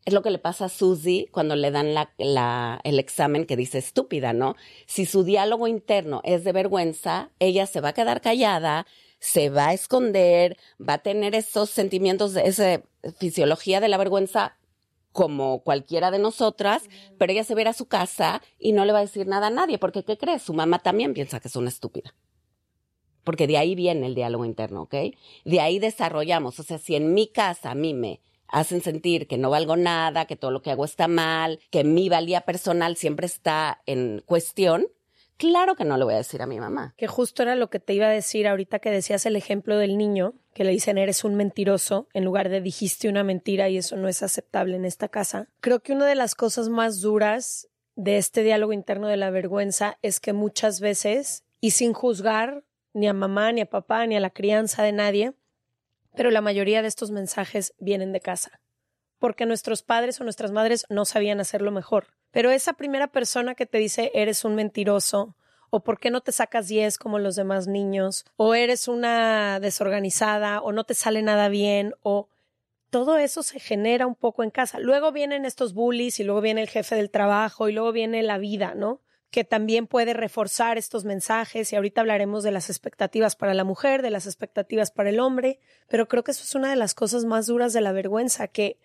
[0.05, 3.57] Es lo que le pasa a Susie cuando le dan la, la- el examen que
[3.57, 4.55] dice estúpida, ¿no?
[4.87, 8.87] Si su diálogo interno es de vergüenza, ella se va a quedar callada,
[9.25, 12.83] se va a esconder, va a tener esos sentimientos, de esa
[13.17, 14.59] fisiología de la vergüenza
[15.13, 16.83] como cualquiera de nosotras,
[17.17, 19.27] pero ella se va a ir a su casa y no le va a decir
[19.27, 20.43] nada a nadie, porque ¿qué crees?
[20.43, 22.15] Su mamá también piensa que es una estúpida.
[23.25, 24.95] Porque de ahí viene el diálogo interno, ¿ok?
[25.47, 26.61] De ahí desarrollamos.
[26.61, 30.27] O sea, si en mi casa a mí me hacen sentir que no valgo nada,
[30.27, 34.89] que todo lo que hago está mal, que mi valía personal siempre está en cuestión,
[35.37, 36.95] claro que no le voy a decir a mi mamá.
[36.97, 39.97] Que justo era lo que te iba a decir ahorita que decías el ejemplo del
[39.97, 43.97] niño, que le dicen eres un mentiroso, en lugar de dijiste una mentira y eso
[43.97, 45.49] no es aceptable en esta casa.
[45.61, 49.99] Creo que una de las cosas más duras de este diálogo interno de la vergüenza
[50.03, 54.21] es que muchas veces, y sin juzgar ni a mamá, ni a papá, ni a
[54.21, 55.35] la crianza de nadie,
[56.15, 58.61] pero la mayoría de estos mensajes vienen de casa,
[59.25, 62.09] porque nuestros padres o nuestras madres no sabían hacerlo mejor.
[62.31, 65.35] Pero esa primera persona que te dice eres un mentiroso,
[65.71, 70.61] o por qué no te sacas 10 como los demás niños, o eres una desorganizada,
[70.61, 72.29] o no te sale nada bien, o
[72.91, 74.79] todo eso se genera un poco en casa.
[74.79, 78.37] Luego vienen estos bullies y luego viene el jefe del trabajo y luego viene la
[78.37, 79.01] vida, ¿no?
[79.31, 84.03] que también puede reforzar estos mensajes y ahorita hablaremos de las expectativas para la mujer,
[84.03, 85.59] de las expectativas para el hombre,
[85.89, 88.79] pero creo que eso es una de las cosas más duras de la vergüenza, que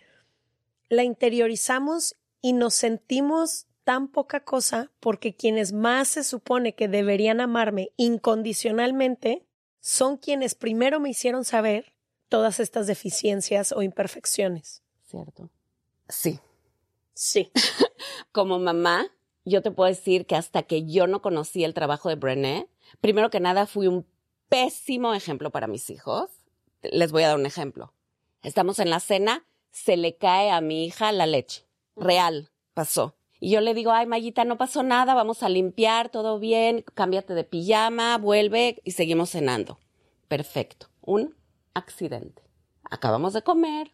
[0.90, 7.42] la interiorizamos y nos sentimos tan poca cosa porque quienes más se supone que deberían
[7.42, 9.46] amarme incondicionalmente
[9.80, 11.94] son quienes primero me hicieron saber
[12.28, 14.84] todas estas deficiencias o imperfecciones.
[15.02, 15.50] ¿Cierto?
[16.08, 16.40] Sí.
[17.14, 17.52] Sí.
[18.32, 19.08] Como mamá,
[19.46, 22.70] yo te puedo decir que hasta que yo no conocí el trabajo de Brené,
[23.02, 24.06] primero que nada fui un
[24.50, 26.30] pésimo ejemplo para mis hijos.
[26.82, 27.94] Les voy a dar un ejemplo.
[28.44, 31.66] Estamos en la cena, se le cae a mi hija la leche.
[31.96, 33.16] Real, pasó.
[33.40, 37.34] Y yo le digo, ay, Mayita, no pasó nada, vamos a limpiar, todo bien, cámbiate
[37.34, 39.80] de pijama, vuelve y seguimos cenando.
[40.28, 40.88] Perfecto.
[41.02, 41.36] Un
[41.74, 42.44] accidente.
[42.84, 43.94] Acabamos de comer,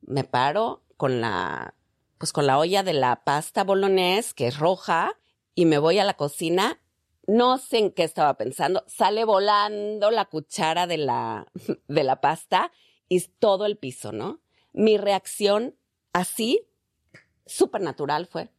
[0.00, 1.74] me paro con la,
[2.16, 5.18] pues con la olla de la pasta bolognese, que es roja,
[5.54, 6.80] y me voy a la cocina.
[7.26, 8.84] No sé en qué estaba pensando.
[8.86, 11.46] Sale volando la cuchara de la,
[11.88, 12.72] de la pasta
[13.08, 14.40] y todo el piso, ¿no?
[14.72, 15.76] Mi reacción
[16.12, 16.66] así,
[17.46, 18.50] súper natural fue,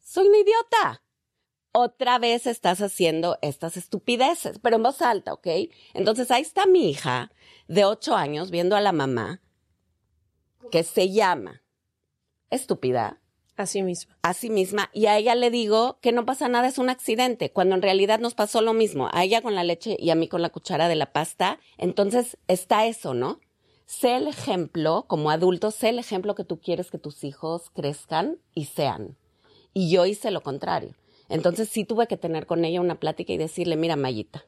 [0.00, 1.02] soy una idiota.
[1.72, 5.46] Otra vez estás haciendo estas estupideces, pero en voz alta, ¿ok?
[5.92, 7.30] Entonces ahí está mi hija
[7.68, 9.42] de ocho años viendo a la mamá
[10.70, 11.62] que se llama
[12.50, 13.20] estúpida
[13.58, 13.82] Así
[14.22, 17.50] a sí misma y a ella le digo que no pasa nada, es un accidente,
[17.50, 20.28] cuando en realidad nos pasó lo mismo, a ella con la leche y a mí
[20.28, 21.58] con la cuchara de la pasta.
[21.76, 23.40] Entonces está eso, ¿no?
[23.88, 28.38] Sé el ejemplo, como adulto, sé el ejemplo que tú quieres que tus hijos crezcan
[28.54, 29.16] y sean.
[29.72, 30.94] Y yo hice lo contrario.
[31.30, 34.44] Entonces sí tuve que tener con ella una plática y decirle, mira, Mayita,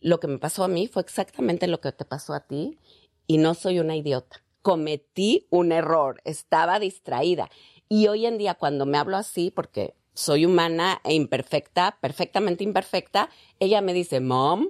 [0.00, 2.78] lo que me pasó a mí fue exactamente lo que te pasó a ti
[3.26, 4.44] y no soy una idiota.
[4.62, 7.50] Cometí un error, estaba distraída.
[7.88, 13.30] Y hoy en día cuando me hablo así, porque soy humana e imperfecta, perfectamente imperfecta,
[13.58, 14.68] ella me dice, mom,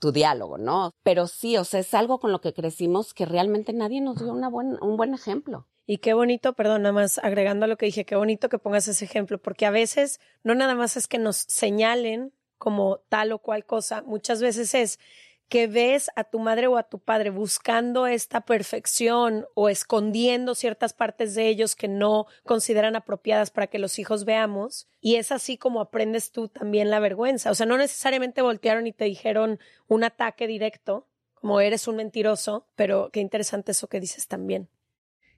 [0.00, 0.90] tu diálogo, ¿no?
[1.04, 4.32] Pero sí, o sea, es algo con lo que crecimos que realmente nadie nos dio
[4.32, 5.68] una un buen ejemplo.
[5.86, 8.88] Y qué bonito, perdón, nada más agregando a lo que dije, qué bonito que pongas
[8.88, 13.38] ese ejemplo, porque a veces no nada más es que nos señalen como tal o
[13.38, 14.98] cual cosa, muchas veces es
[15.50, 20.92] que ves a tu madre o a tu padre buscando esta perfección o escondiendo ciertas
[20.92, 24.88] partes de ellos que no consideran apropiadas para que los hijos veamos.
[25.00, 27.50] Y es así como aprendes tú también la vergüenza.
[27.50, 29.58] O sea, no necesariamente voltearon y te dijeron
[29.88, 34.68] un ataque directo, como eres un mentiroso, pero qué interesante eso que dices también.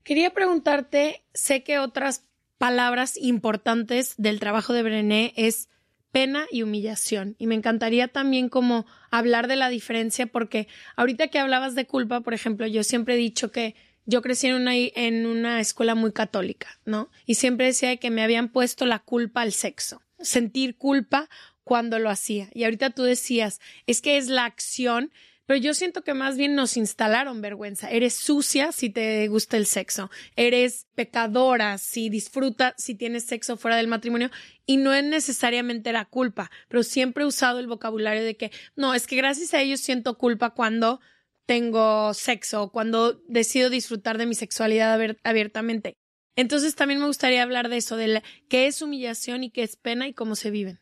[0.04, 2.26] Quería preguntarte, sé que otras
[2.58, 5.70] palabras importantes del trabajo de Brené es
[6.12, 7.34] pena y humillación.
[7.38, 12.20] Y me encantaría también como hablar de la diferencia porque ahorita que hablabas de culpa,
[12.20, 16.12] por ejemplo, yo siempre he dicho que yo crecí en una, en una escuela muy
[16.12, 17.10] católica, ¿no?
[17.24, 21.28] Y siempre decía que me habían puesto la culpa al sexo, sentir culpa
[21.64, 22.48] cuando lo hacía.
[22.52, 25.12] Y ahorita tú decías, es que es la acción
[25.46, 27.90] pero yo siento que más bien nos instalaron vergüenza.
[27.90, 30.10] Eres sucia si te gusta el sexo.
[30.36, 34.30] Eres pecadora si disfruta, si tienes sexo fuera del matrimonio.
[34.66, 38.94] Y no es necesariamente la culpa, pero siempre he usado el vocabulario de que no,
[38.94, 41.00] es que gracias a ellos siento culpa cuando
[41.46, 45.96] tengo sexo, cuando decido disfrutar de mi sexualidad abiertamente.
[46.36, 50.06] Entonces también me gustaría hablar de eso, de qué es humillación y qué es pena
[50.06, 50.81] y cómo se viven.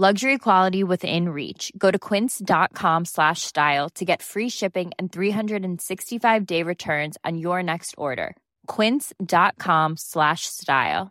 [0.00, 1.72] Luxury quality within reach.
[1.76, 7.64] Go to quince.com slash style to get free shipping and 365 day returns on your
[7.64, 8.36] next order.
[8.68, 11.10] Quince.com slash style.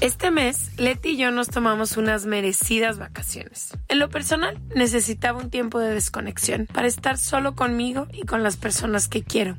[0.00, 3.76] Este mes, Leti y yo nos tomamos unas merecidas vacaciones.
[3.88, 8.56] En lo personal, necesitaba un tiempo de desconexión para estar solo conmigo y con las
[8.56, 9.58] personas que quiero.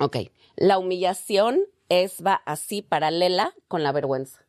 [0.00, 0.16] Ok,
[0.56, 4.44] la humillación es va así paralela con la vergüenza.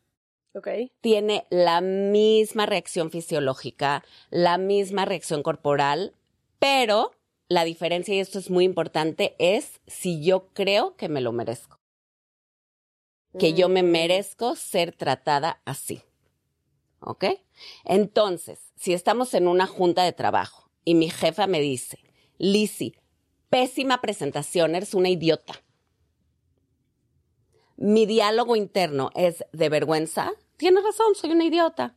[0.54, 0.92] Okay.
[1.00, 6.14] Tiene la misma reacción fisiológica, la misma reacción corporal,
[6.58, 7.12] pero
[7.48, 11.78] la diferencia, y esto es muy importante, es si yo creo que me lo merezco.
[13.38, 13.90] que yo me Mm.
[13.90, 16.02] merezco ser tratada así.
[17.00, 17.24] ¿Ok?
[17.84, 21.98] Entonces, si estamos en una junta de trabajo y mi jefa me dice,
[22.36, 22.94] Lizzy,
[23.52, 25.52] pésima presentación, eres una idiota.
[27.76, 30.32] Mi diálogo interno es de vergüenza.
[30.56, 31.94] Tienes razón, soy una idiota.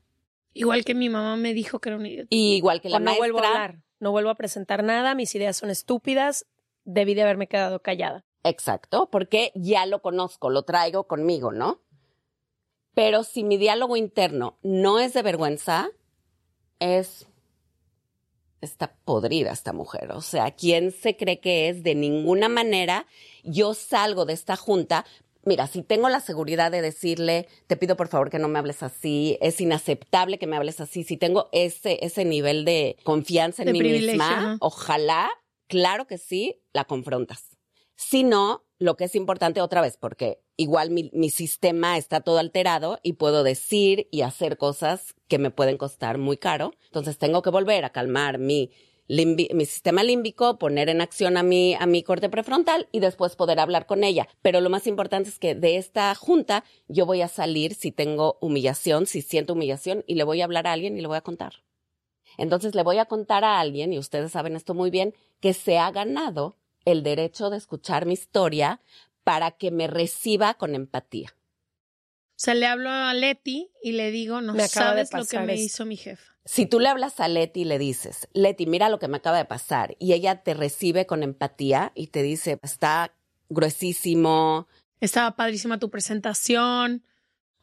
[0.53, 2.27] Igual que mi mamá me dijo que era un idiota.
[2.29, 3.21] Y igual que la O no maestra.
[3.21, 6.45] vuelvo a hablar, no vuelvo a presentar nada, mis ideas son estúpidas,
[6.83, 8.25] debí de haberme quedado callada.
[8.43, 11.79] Exacto, porque ya lo conozco, lo traigo conmigo, ¿no?
[12.93, 15.89] Pero si mi diálogo interno no es de vergüenza,
[16.79, 17.27] es...
[18.61, 20.11] Está podrida esta mujer.
[20.11, 21.83] O sea, ¿quién se cree que es?
[21.83, 23.05] De ninguna manera
[23.43, 25.05] yo salgo de esta junta.
[25.43, 28.81] Mira, si tengo la seguridad de decirle, te pido por favor que no me hables
[28.81, 33.67] así, es inaceptable que me hables así, si tengo ese, ese nivel de confianza en
[33.67, 35.29] De mí misma, ojalá,
[35.67, 37.55] claro que sí, la confrontas.
[37.95, 42.99] Si no, lo que es importante otra vez, porque igual mi, sistema está todo alterado
[43.03, 46.73] y puedo decir y hacer cosas que me pueden costar muy caro.
[46.85, 48.71] Entonces tengo que volver a calmar mi,
[49.07, 53.59] mi sistema límbico, poner en acción a mi, a mi corte prefrontal y después poder
[53.59, 54.27] hablar con ella.
[54.41, 58.37] Pero lo más importante es que de esta junta yo voy a salir si tengo
[58.41, 61.21] humillación, si siento humillación y le voy a hablar a alguien y le voy a
[61.21, 61.63] contar.
[62.37, 65.77] Entonces le voy a contar a alguien, y ustedes saben esto muy bien, que se
[65.77, 68.81] ha ganado el derecho de escuchar mi historia
[69.23, 71.35] para que me reciba con empatía.
[72.37, 75.63] O sea, le hablo a Leti y le digo, no sabes lo que me esto.
[75.65, 76.33] hizo mi jefa.
[76.43, 79.37] Si tú le hablas a Leti y le dices, Leti, mira lo que me acaba
[79.37, 83.13] de pasar, y ella te recibe con empatía y te dice, está
[83.49, 84.67] gruesísimo,
[85.01, 87.03] Estaba padrísima tu presentación.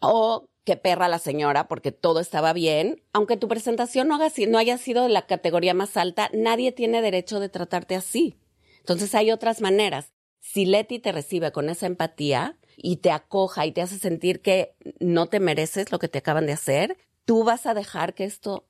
[0.00, 4.46] o qué perra la señora porque todo estaba bien, aunque tu presentación no, haga, si-
[4.46, 8.36] no haya sido de la categoría más alta, nadie tiene derecho de tratarte así.
[8.82, 10.12] Entonces hay otras maneras.
[10.40, 14.74] Si Leti te recibe con esa empatía y te acoja y te hace sentir que
[14.98, 18.66] no te mereces lo que te acaban de hacer, tú vas a dejar que esto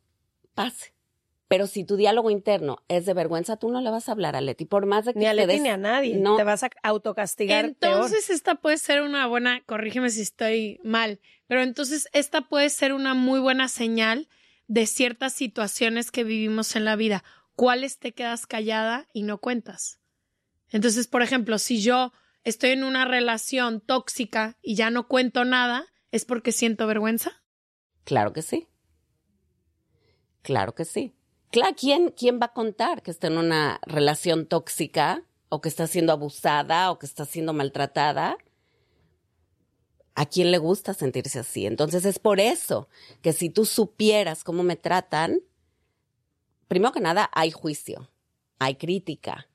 [0.54, 0.92] pase.
[1.48, 4.42] Pero si tu diálogo interno es de vergüenza, tú no le vas a hablar a
[4.42, 6.16] Leti, por más de que Ni a Leti ni a nadie.
[6.16, 6.36] No.
[6.36, 11.62] Te vas a autocastigar Entonces, esta puede ser una buena, corrígeme si estoy mal, pero
[11.62, 14.28] entonces esta puede ser una muy buena señal
[14.66, 17.24] de ciertas situaciones que vivimos en la vida.
[17.54, 20.01] ¿Cuáles te quedas callada y no cuentas?
[20.72, 22.12] Entonces, por ejemplo, si yo
[22.44, 27.42] estoy en una relación tóxica y ya no cuento nada, ¿es porque siento vergüenza?
[28.04, 28.68] Claro que sí.
[30.42, 31.14] Claro que sí.
[31.50, 35.86] Claro, ¿quién, ¿quién va a contar que está en una relación tóxica o que está
[35.86, 38.38] siendo abusada o que está siendo maltratada?
[40.14, 41.66] ¿A quién le gusta sentirse así?
[41.66, 42.88] Entonces es por eso
[43.20, 45.40] que si tú supieras cómo me tratan,
[46.68, 48.10] primero que nada hay juicio,
[48.58, 49.48] hay crítica,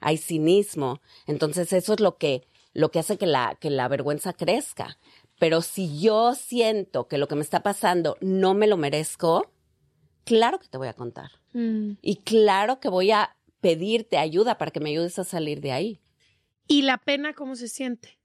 [0.00, 1.00] hay cinismo.
[1.26, 4.98] Entonces eso es lo que, lo que hace que la, que la vergüenza crezca.
[5.38, 9.50] Pero si yo siento que lo que me está pasando no me lo merezco,
[10.24, 11.30] claro que te voy a contar.
[11.52, 11.92] Mm.
[12.02, 16.00] Y claro que voy a pedirte ayuda para que me ayudes a salir de ahí.
[16.66, 18.20] ¿Y la pena cómo se siente?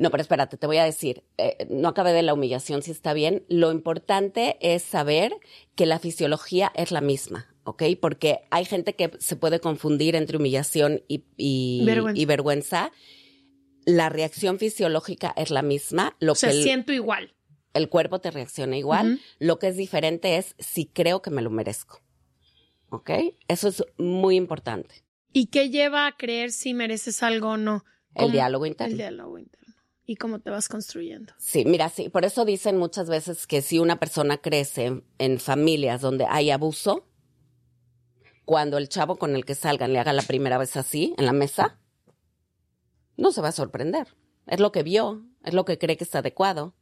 [0.00, 3.12] No, pero espérate, te voy a decir, eh, no acabé de la humillación, si está
[3.12, 3.44] bien.
[3.48, 5.34] Lo importante es saber
[5.74, 7.82] que la fisiología es la misma, ¿ok?
[8.00, 12.20] Porque hay gente que se puede confundir entre humillación y, y- Vergüenza.
[12.20, 12.92] y vergüenza.
[13.86, 16.16] La reacción fisiológica es la misma.
[16.20, 17.34] Lo O sea, que el, siento igual.
[17.72, 19.14] el cuerpo te reacciona igual.
[19.14, 19.20] Ujú.
[19.38, 22.00] Lo que es diferente es si creo que me lo merezco.
[22.90, 23.10] ¿Ok?
[23.48, 25.04] Eso es muy importante.
[25.32, 27.84] ¿Y qué lleva a creer si mereces algo o no?
[28.14, 28.92] El ¿Cómo- diálogo interno.
[28.92, 29.74] El diálogo interno.
[30.04, 31.32] ¿Y cómo te vas construyendo?
[31.38, 35.38] Sí, mira, sí, por eso dicen muchas veces que si una persona crece en, en
[35.38, 37.06] familias donde hay abuso,
[38.50, 41.32] cuando el chavo con el que salgan le haga la primera vez así en la
[41.32, 41.78] mesa,
[43.16, 44.16] no se va a sorprender.
[44.48, 46.74] Es lo que vio, es lo que cree que está adecuado,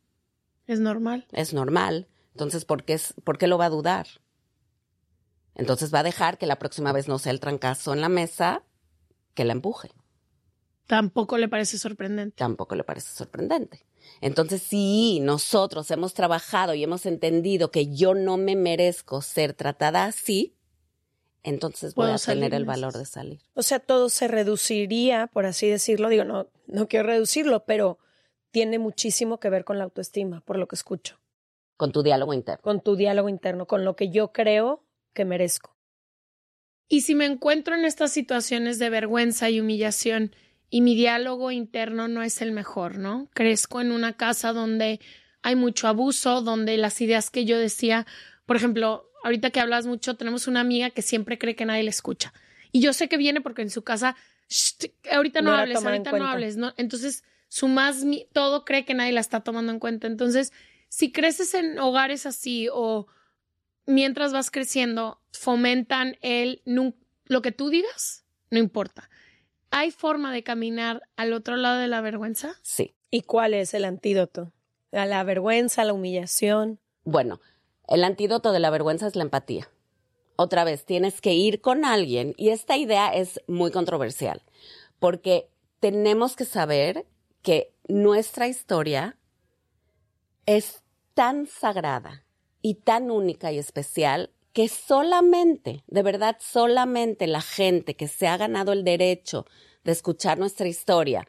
[0.67, 1.27] Es normal.
[1.31, 2.09] es normal.
[2.33, 4.07] Entonces, ¿por qué, es, ¿por qué lo va a dudar?
[5.55, 8.63] Entonces va a dejar que la próxima vez no sea el trancazo en la mesa
[9.35, 9.91] que la empuje.
[10.87, 12.35] Tampoco le parece sorprendente.
[12.39, 13.85] tampoco le parece sorprendente.
[14.23, 20.07] Entonces, si nosotros hemos trabajado y hemos entendido que yo no me merezco ser tratada
[20.07, 20.55] así,
[21.43, 23.41] entonces voy a salir tener el valor de salir.
[23.55, 26.09] O sea, todo se reduciría, por así decirlo.
[26.09, 27.99] Digo, no, no quiero reducirlo, pero
[28.51, 31.19] tiene muchísimo que ver con la autoestima, por lo que escucho,
[31.77, 32.63] Con tu diálogo interno.
[32.63, 34.83] con tu diálogo interno, con lo que yo creo
[35.15, 35.77] que merezco.
[36.89, 40.35] Y si me encuentro en estas situaciones de vergüenza y humillación
[40.71, 43.29] y mi diálogo interno no es el mejor, ¿no?
[43.35, 45.01] Crezco en una casa donde
[45.43, 48.07] hay mucho abuso, donde las ideas que yo decía,
[48.47, 51.91] por ejemplo, ahorita que hablas mucho, tenemos una amiga que siempre cree que nadie le
[51.91, 52.33] escucha.
[52.73, 54.17] Y yo sé que viene porque en su casa,
[54.49, 56.75] "Shh, ahorita no, No hables, ahorita no hables, ¿no?
[56.77, 60.07] Entonces su más mi- todo cree que nadie la está tomando en cuenta.
[60.07, 60.53] Entonces,
[60.89, 63.07] si creces en hogares así o
[63.87, 66.63] mientras vas creciendo fomentan el
[67.27, 69.09] lo que tú digas, no importa.
[69.71, 72.55] ¿Hay forma de caminar al otro lado de la vergüenza?
[72.63, 72.95] Sí.
[73.11, 74.53] ¿Y cuál es el antídoto?
[74.93, 76.81] A la vergüenza, a la humillación.
[77.05, 77.41] Bueno,
[77.89, 79.71] el antídoto de la vergüenza es la empatía.
[80.37, 84.43] Otra vez, tienes que ir con alguien y esta idea es muy controversial
[84.99, 87.07] porque tenemos que saber
[87.43, 89.17] que nuestra historia
[90.47, 90.83] es
[91.15, 92.25] tan sagrada
[92.63, 98.37] y tan única y especial que solamente, de verdad, solamente la gente que se ha
[98.37, 99.47] ganado el derecho
[99.85, 101.27] de escuchar nuestra historia,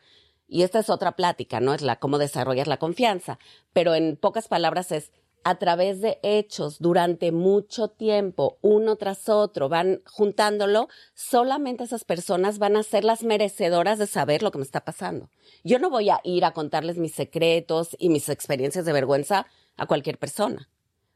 [0.47, 1.75] y esta es otra plática, ¿no?
[1.75, 3.37] Es la cómo desarrollar la confianza,
[3.71, 5.11] pero en pocas palabras es
[5.43, 12.59] a través de hechos durante mucho tiempo, uno tras otro, van juntándolo, solamente esas personas
[12.59, 15.29] van a ser las merecedoras de saber lo que me está pasando.
[15.63, 19.85] Yo no voy a ir a contarles mis secretos y mis experiencias de vergüenza a
[19.85, 20.69] cualquier persona,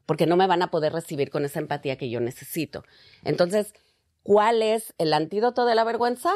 [0.06, 2.84] porque no me van a poder recibir con esa empatía que yo necesito.
[3.24, 3.74] Entonces,
[4.24, 6.34] ¿cuál es el antídoto de la vergüenza?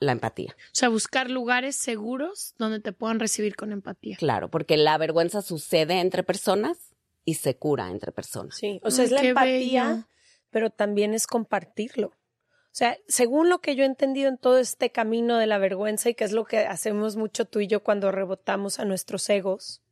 [0.00, 0.54] La empatía.
[0.58, 4.16] O sea, buscar lugares seguros donde te puedan recibir con empatía.
[4.16, 6.94] Claro, porque la vergüenza sucede entre personas
[7.24, 8.56] y se cura entre personas.
[8.56, 10.08] Sí, o sea, Ay, es la empatía,
[10.50, 12.08] pero también es compartirlo.
[12.08, 16.10] O sea, según lo que yo he entendido en todo este camino de la vergüenza
[16.10, 19.82] y que es lo que hacemos mucho tú y yo cuando rebotamos a nuestros egos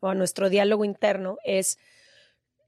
[0.00, 1.78] o a nuestro diálogo interno, es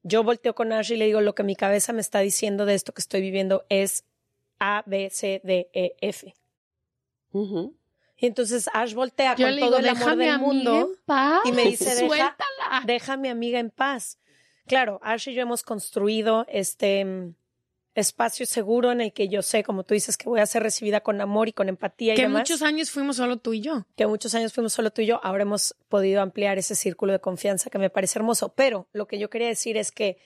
[0.02, 2.74] yo volteo con Ash y le digo lo que mi cabeza me está diciendo de
[2.74, 4.04] esto que estoy viviendo es
[4.58, 6.32] A, B, C, D, E, F.
[8.18, 10.70] Y entonces Ash voltea Yo con le todo digo, el amor del a mi mundo
[10.70, 11.40] amiga en paz.
[11.44, 12.82] y me dice, deja, suéltala.
[12.86, 14.18] deja a mi amiga en paz.
[14.66, 17.34] Claro, Ash y yo hemos construido este mm,
[17.94, 21.00] espacio seguro en el que yo sé, como tú dices, que voy a ser recibida
[21.02, 22.40] con amor y con empatía y que demás.
[22.40, 23.86] muchos años fuimos solo tú y yo.
[23.96, 27.20] que muchos años fuimos solo tú y yo, ahora hemos podido ampliar ese círculo de
[27.20, 28.54] confianza que me parece hermoso.
[28.54, 30.18] Pero lo que yo quería decir es que,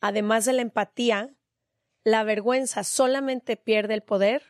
[0.00, 1.34] además de la empatía,
[2.04, 4.42] la vergüenza solamente pierde el poder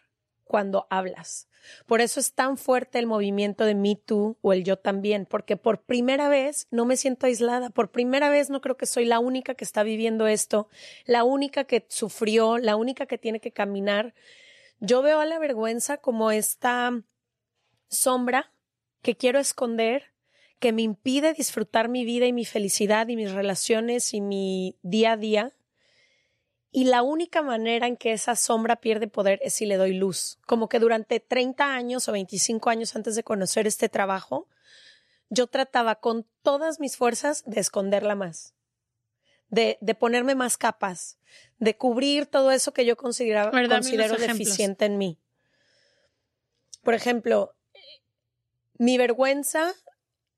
[0.45, 1.47] cuando hablas.
[1.87, 5.57] Por eso es tan fuerte el movimiento de Me Too o el yo también, porque
[5.57, 9.19] por primera vez no me siento aislada, por primera vez no creo que soy la
[9.19, 10.69] única que está viviendo esto,
[11.05, 14.15] la única que sufrió, la única que tiene que caminar.
[14.81, 17.03] Yo veo a la vergüenza como esta
[17.89, 18.53] sombra
[19.03, 20.13] que quiero esconder,
[20.59, 25.13] que me impide disfrutar mi vida y mi felicidad y mis relaciones y mi día
[25.13, 25.55] a día.
[26.73, 30.39] Y la única manera en que esa sombra pierde poder es si le doy luz.
[30.47, 34.47] Como que durante 30 años o 25 años antes de conocer este trabajo,
[35.31, 38.55] yo trataba con todas mis fuerzas de esconderla más,
[39.49, 41.19] de, de ponerme más capas,
[41.59, 45.19] de cubrir todo eso que yo consideraba, ver, considero deficiente en mí.
[46.83, 47.55] Por ejemplo,
[48.79, 49.73] mi vergüenza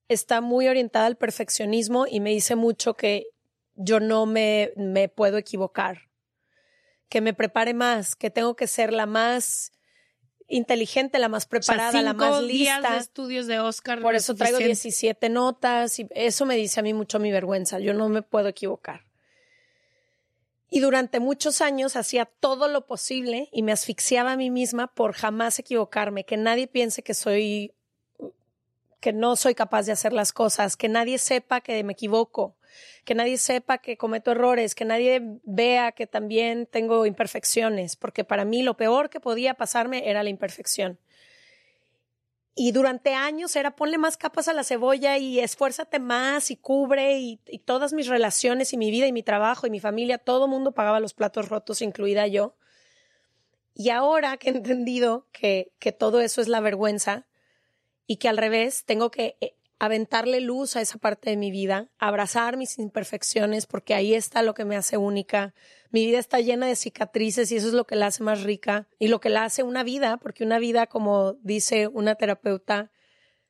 [0.09, 3.27] está muy orientada al perfeccionismo y me dice mucho que
[3.75, 6.11] yo no me, me puedo equivocar,
[7.13, 9.71] que me prepare más, que tengo que ser la más
[10.49, 12.95] inteligente, la más O sea, preparada, la más días lista.
[12.95, 14.01] de estudios de Oscar.
[14.01, 14.89] Por eso es traigo suficiente.
[14.89, 17.79] 17 notas y eso me dice a mí mucho mi vergüenza.
[17.81, 19.05] Yo no me puedo equivocar.
[20.71, 25.13] Y durante muchos años hacía todo lo posible y me asfixiaba a mí misma por
[25.13, 27.75] jamás equivocarme, que nadie piense que soy
[29.01, 32.57] que no soy capaz de hacer las cosas, que nadie sepa que me equivoco,
[33.05, 38.45] que nadie sepa que cometo errores, que nadie vea que también tengo imperfecciones, porque para
[38.45, 40.99] mí lo peor que podía pasarme era la imperfección.
[42.55, 47.19] Y durante años era ponle más capas a la cebolla y esfuérzate más y cubre
[47.19, 50.49] y, y todas mis relaciones y mi vida y mi trabajo y mi familia, todo
[50.49, 52.55] mundo pagaba los platos rotos, incluida yo.
[53.75, 57.27] Y ahora que he entendido que, que todo eso es la vergüenza
[58.07, 61.89] y que al revés tengo que eh, aventarle luz a esa parte de mi vida,
[61.99, 65.55] abrazar mis imperfecciones porque ahí está lo que me hace única.
[65.91, 68.87] Mi vida está llena de cicatrices y eso es lo que la hace más rica
[69.01, 72.93] y lo que la hace una vida, porque una vida, como dice una terapeuta,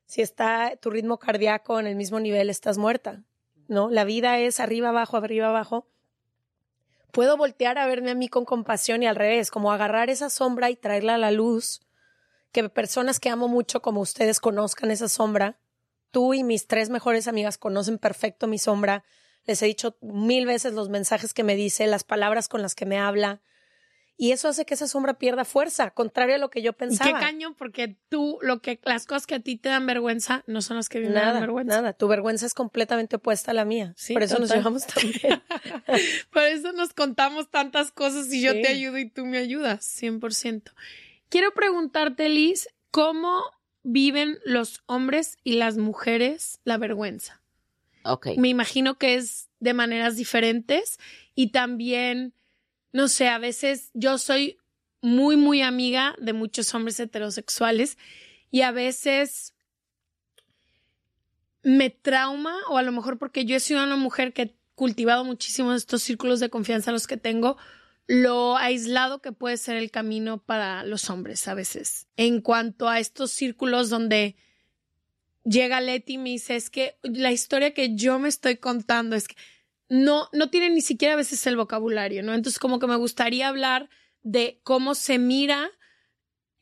[0.07, 3.25] si está tu ritmo cardíaco en el mismo nivel, estás muerta,
[3.69, 3.91] ¿no?
[3.91, 5.87] La vida es arriba, abajo, arriba, abajo.
[7.11, 10.71] Puedo voltear a verme a mí con compasión y al revés, como agarrar esa sombra
[10.71, 11.83] y traerla a la luz,
[12.53, 15.59] que personas que amo mucho como ustedes conozcan esa sombra.
[16.13, 19.03] Tú y mis tres mejores amigas conocen perfecto mi sombra.
[19.45, 22.87] Les he dicho mil veces los mensajes que me dice, las palabras con las que
[22.87, 23.41] me habla.
[24.19, 27.19] Y eso hace que esa sombra pierda fuerza, contrario a lo que yo Y pensaba.
[27.19, 30.61] qué caño, porque tú, lo que, las cosas que a ti te dan vergüenza no
[30.63, 31.77] son las que a mí me dan vergüenza.
[31.77, 31.93] nada.
[31.95, 33.95] Tu vergüenza es completamente opuesta a la mía.
[33.97, 35.43] Sí, Por eso nos llevamos tan bien.
[36.31, 38.63] Por eso nos contamos tantas cosas y yo Sí.
[38.63, 40.73] te ayudo y tú me ayudas, 100%.
[41.31, 43.43] Quiero preguntarte, Liz, ¿cómo
[43.83, 47.43] viven los hombres y las mujeres la vergüenza.
[48.37, 50.99] Me imagino que es de maneras diferentes
[51.35, 52.35] y también,
[52.93, 54.59] no sé, a veces yo soy
[55.01, 57.99] muy, muy amiga de muchos hombres heterosexuales
[58.51, 59.55] y a veces
[61.63, 65.25] me trauma o a lo mejor porque yo he sido una mujer que he cultivado
[65.25, 67.57] muchísimo estos círculos de confianza los que tengo,
[68.13, 72.09] lo aislado que puede ser el camino para los hombres a veces.
[72.17, 74.37] En cuanto a estos círculos donde
[75.45, 79.29] llega Leti y me dice, es que la historia que yo me estoy contando es
[79.29, 79.37] que
[79.89, 82.35] no, no tiene ni siquiera a veces el vocabulario, ¿no?
[82.35, 83.89] Entonces como que me gustaría hablar
[84.21, 85.71] de cómo se mira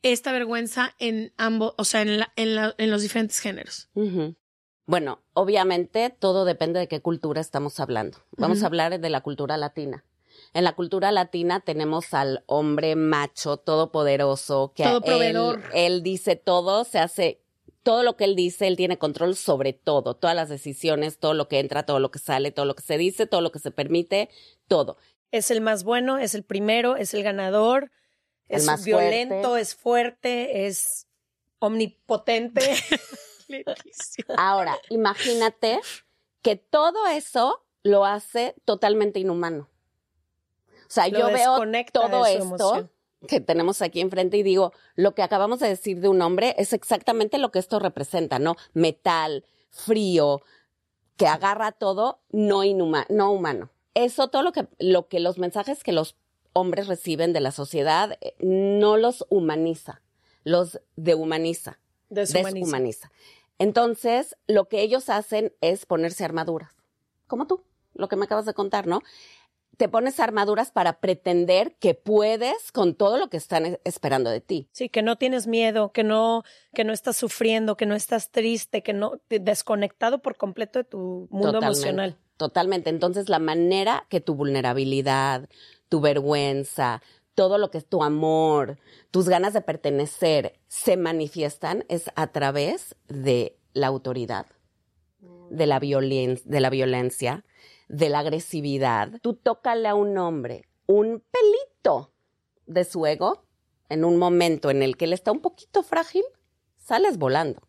[0.03, 3.89] esta vergüenza en ambos, o sea, en, la, en, la, en los diferentes géneros.
[4.85, 8.19] Bueno, obviamente todo depende de qué cultura estamos hablando.
[8.37, 10.05] Vamos a hablar de la cultura latina.
[10.53, 15.63] En la cultura latina tenemos al hombre macho, todopoderoso, que Todo él- proveedor.
[15.73, 17.41] Él, dice todo, se hace
[17.83, 21.47] todo lo que él dice, él tiene control sobre todo, todas las decisiones, todo lo
[21.47, 23.71] que entra, todo lo que sale, todo lo que se dice, todo lo que se
[23.71, 24.29] permite,
[24.67, 24.97] todo.
[25.31, 27.89] Es el más bueno, es el primero, es el ganador,
[28.49, 29.61] El es más violento, fuerte.
[29.61, 31.07] es fuerte, es
[31.59, 32.61] omnipotente.
[34.37, 35.79] Ahora, imagínate
[36.41, 39.67] que todo eso lo hace totalmente inhumano.
[40.91, 41.55] O sea, Lo yo veo
[41.93, 42.89] todo esto
[43.29, 46.73] que tenemos aquí enfrente y digo, lo que acabamos de decir de un hombre es
[46.73, 48.57] exactamente lo que esto representa, ¿no?
[48.73, 50.41] Metal, frío,
[51.15, 53.69] que agarra todo no inhuma- no humano.
[53.93, 56.17] Eso todo lo que lo que los mensajes que los
[56.51, 60.01] hombres reciben de la sociedad eh, no los humaniza,
[60.43, 61.79] los dehumaniza
[62.09, 62.51] Deshumaniza.
[62.59, 63.11] deshumaniza.
[63.59, 66.73] Entonces, lo que ellos hacen es ponerse armaduras,
[67.27, 67.63] como tú,
[67.93, 69.01] lo que me acabas de contar, ¿no?
[69.77, 74.41] Te pones armaduras para pretender que puedes con todo lo que están e- esperando de
[74.41, 74.67] ti.
[74.73, 76.43] Sí, que no tienes miedo, que no,
[76.73, 80.85] que no estás sufriendo, que no estás triste, que no te- desconectado por completo de
[80.85, 82.17] tu mundo Totalmente, emocional.
[82.37, 82.89] Totalmente.
[82.89, 85.47] Entonces, la manera que tu vulnerabilidad,
[85.89, 87.01] tu vergüenza,
[87.35, 88.77] todo lo que es tu amor,
[89.09, 94.45] tus ganas de pertenecer se manifiestan es a través de la autoridad,
[95.49, 97.45] de la, violen- de la violencia,
[97.91, 99.19] de la agresividad.
[99.21, 102.13] Tú tócale a un hombre un pelito
[102.65, 103.45] de su ego
[103.89, 106.23] en un momento en el que él está un poquito frágil,
[106.77, 107.61] sales volando.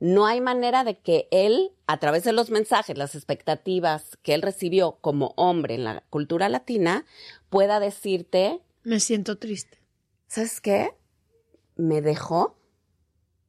[0.00, 4.42] No hay manera de que él, a través de los mensajes, las expectativas que él
[4.42, 7.04] recibió como hombre en la cultura latina,
[7.48, 9.78] pueda decirte, Me siento triste.
[10.28, 10.94] ¿sabes qué?
[11.74, 12.58] Me dejó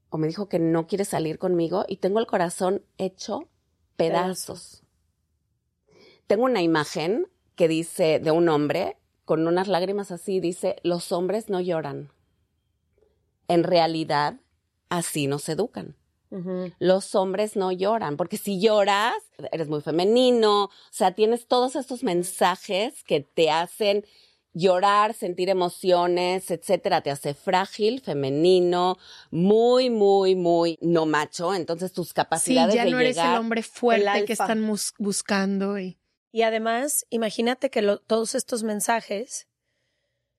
[0.10, 3.50] o me dijo que no quiere salir conmigo y tengo el corazón hecho
[3.98, 4.84] pedazos.
[6.30, 7.26] Tengo una imagen
[7.56, 12.12] que dice de un hombre con unas lágrimas así, dice, los hombres no lloran.
[13.48, 14.36] En realidad,
[14.90, 15.96] así nos educan.
[16.78, 19.16] Los hombres no lloran, porque si lloras,
[19.52, 24.06] eres muy femenino, o sea, tienes todos estos mensajes que te hacen
[24.54, 29.00] llorar, sentir emociones, etcétera, te hace frágil, femenino,
[29.32, 33.64] muy, muy, muy no macho, entonces tus Sí, capacidades ya de no eres el hombre
[33.64, 34.64] fuerte el que están
[35.00, 35.80] buscando.
[35.80, 35.98] Y...
[36.32, 39.48] Y además, imagínate que lo- todos estos mensajes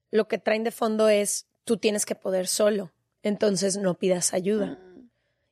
[0.09, 2.91] lo que traen de fondo es tú tienes que poder solo,
[3.23, 4.79] entonces no pidas ayuda.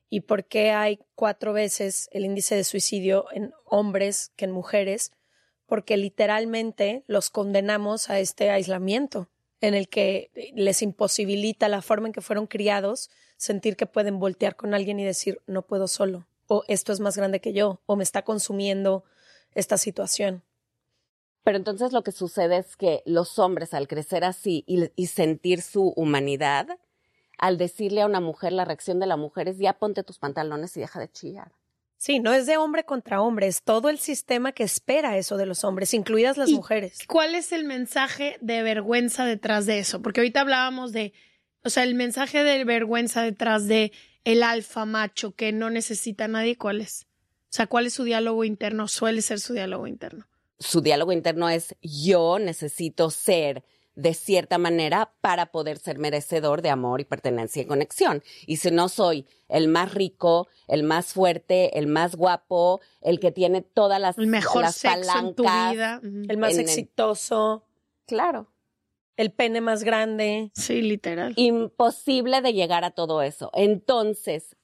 [0.08, 5.12] ¿Y por qué hay cuatro veces el índice de suicidio en hombres que en mujeres?
[5.66, 9.28] Porque literalmente los condenamos a este aislamiento
[9.60, 14.56] en el que les imposibilita la forma en que fueron criados sentir que pueden voltear
[14.56, 17.94] con alguien y decir no puedo solo o esto es más grande que yo o
[17.94, 19.04] me está consumiendo
[19.54, 20.42] esta situación.
[21.42, 25.62] Pero entonces lo que sucede es que los hombres al crecer así y, y sentir
[25.62, 26.68] su humanidad,
[27.38, 30.76] al decirle a una mujer, la reacción de la mujer es ya ponte tus pantalones
[30.76, 31.52] y deja de chillar.
[32.00, 35.44] Sí, no es de hombre contra hombre, es todo el sistema que espera eso de
[35.44, 37.00] los hombres, incluidas las ¿Y mujeres.
[37.06, 40.00] ¿Cuál es el mensaje de vergüenza detrás de eso?
[40.00, 41.12] Porque ahorita hablábamos de,
[41.62, 43.92] o sea, el mensaje de vergüenza detrás de
[44.24, 47.06] el alfa macho que no necesita a nadie, ¿cuál es?
[47.50, 48.86] O sea, ¿cuál es su diálogo interno?
[48.86, 50.26] Suele ser su diálogo interno.
[50.58, 53.64] Su diálogo interno es yo necesito ser
[53.96, 58.22] de cierta manera para poder ser merecedor de amor y pertenencia y conexión.
[58.46, 63.32] Y si no soy el más rico, el más fuerte, el más guapo, el que
[63.32, 65.72] tiene todas las, El mejor las sexo en tu palancas,
[66.02, 66.22] vida.
[66.28, 67.64] El más En exitoso,
[68.06, 68.46] Claro.
[69.16, 70.50] el pene más grande.
[70.54, 71.32] Sí, literal.
[71.36, 73.50] imposible de llegar a todo eso.
[73.54, 74.56] Entonces,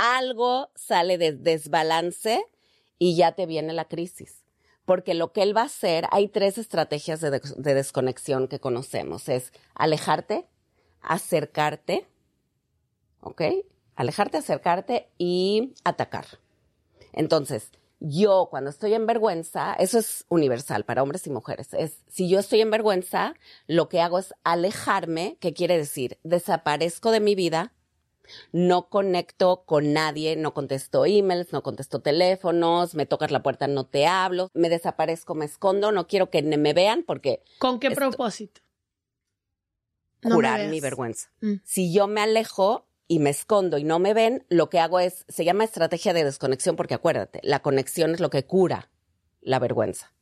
[0.00, 2.42] algo sale de desbalance
[2.98, 4.44] y ya te viene la crisis.
[4.84, 8.60] Porque lo que él va a hacer, hay tres estrategias de, des- de desconexión que
[8.60, 9.28] conocemos.
[9.28, 10.46] Es alejarte,
[11.02, 12.06] acercarte
[13.20, 13.42] ¿ok?
[13.96, 16.26] Alejarte, acercarte y atacar.
[17.12, 17.70] Entonces,
[18.00, 22.38] yo cuando estoy en vergüenza, eso es universal para hombres y mujeres, es si yo
[22.38, 23.34] estoy en vergüenza,
[23.66, 26.18] lo que hago es alejarme, ¿qué quiere decir?
[26.22, 27.74] Desaparezco de mi vida,
[28.52, 33.86] no conecto con nadie, no contesto emails, no contesto teléfonos, me tocas la puerta, no
[33.86, 38.60] te hablo, me desaparezco, me escondo, no quiero que me vean porque ¿Con qué propósito?
[40.22, 41.30] No curar mi vergüenza.
[41.40, 41.54] Mm.
[41.64, 45.24] Si yo me alejo y me escondo y no me ven, lo que hago es,
[45.28, 48.90] se llama estrategia de desconexión porque acuérdate, la conexión es lo que cura
[49.40, 50.12] la vergüenza.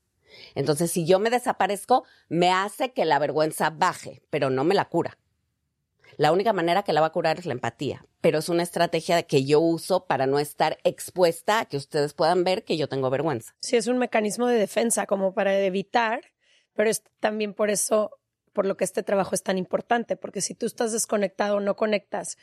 [0.54, 4.88] Entonces, si yo me desaparezco, me hace que la vergüenza baje, pero no me la
[4.88, 5.18] cura.
[6.16, 9.22] La única manera que la va a curar es la empatía, pero es una estrategia
[9.22, 13.11] que yo uso para no estar expuesta a que ustedes puedan ver que yo tengo
[13.11, 13.54] vergüenza.
[13.61, 16.22] Sí, es un mecanismo de defensa como para evitar,
[16.74, 18.18] pero es también por eso,
[18.52, 22.38] por lo que este trabajo es tan importante, porque si tú estás desconectado, no conectas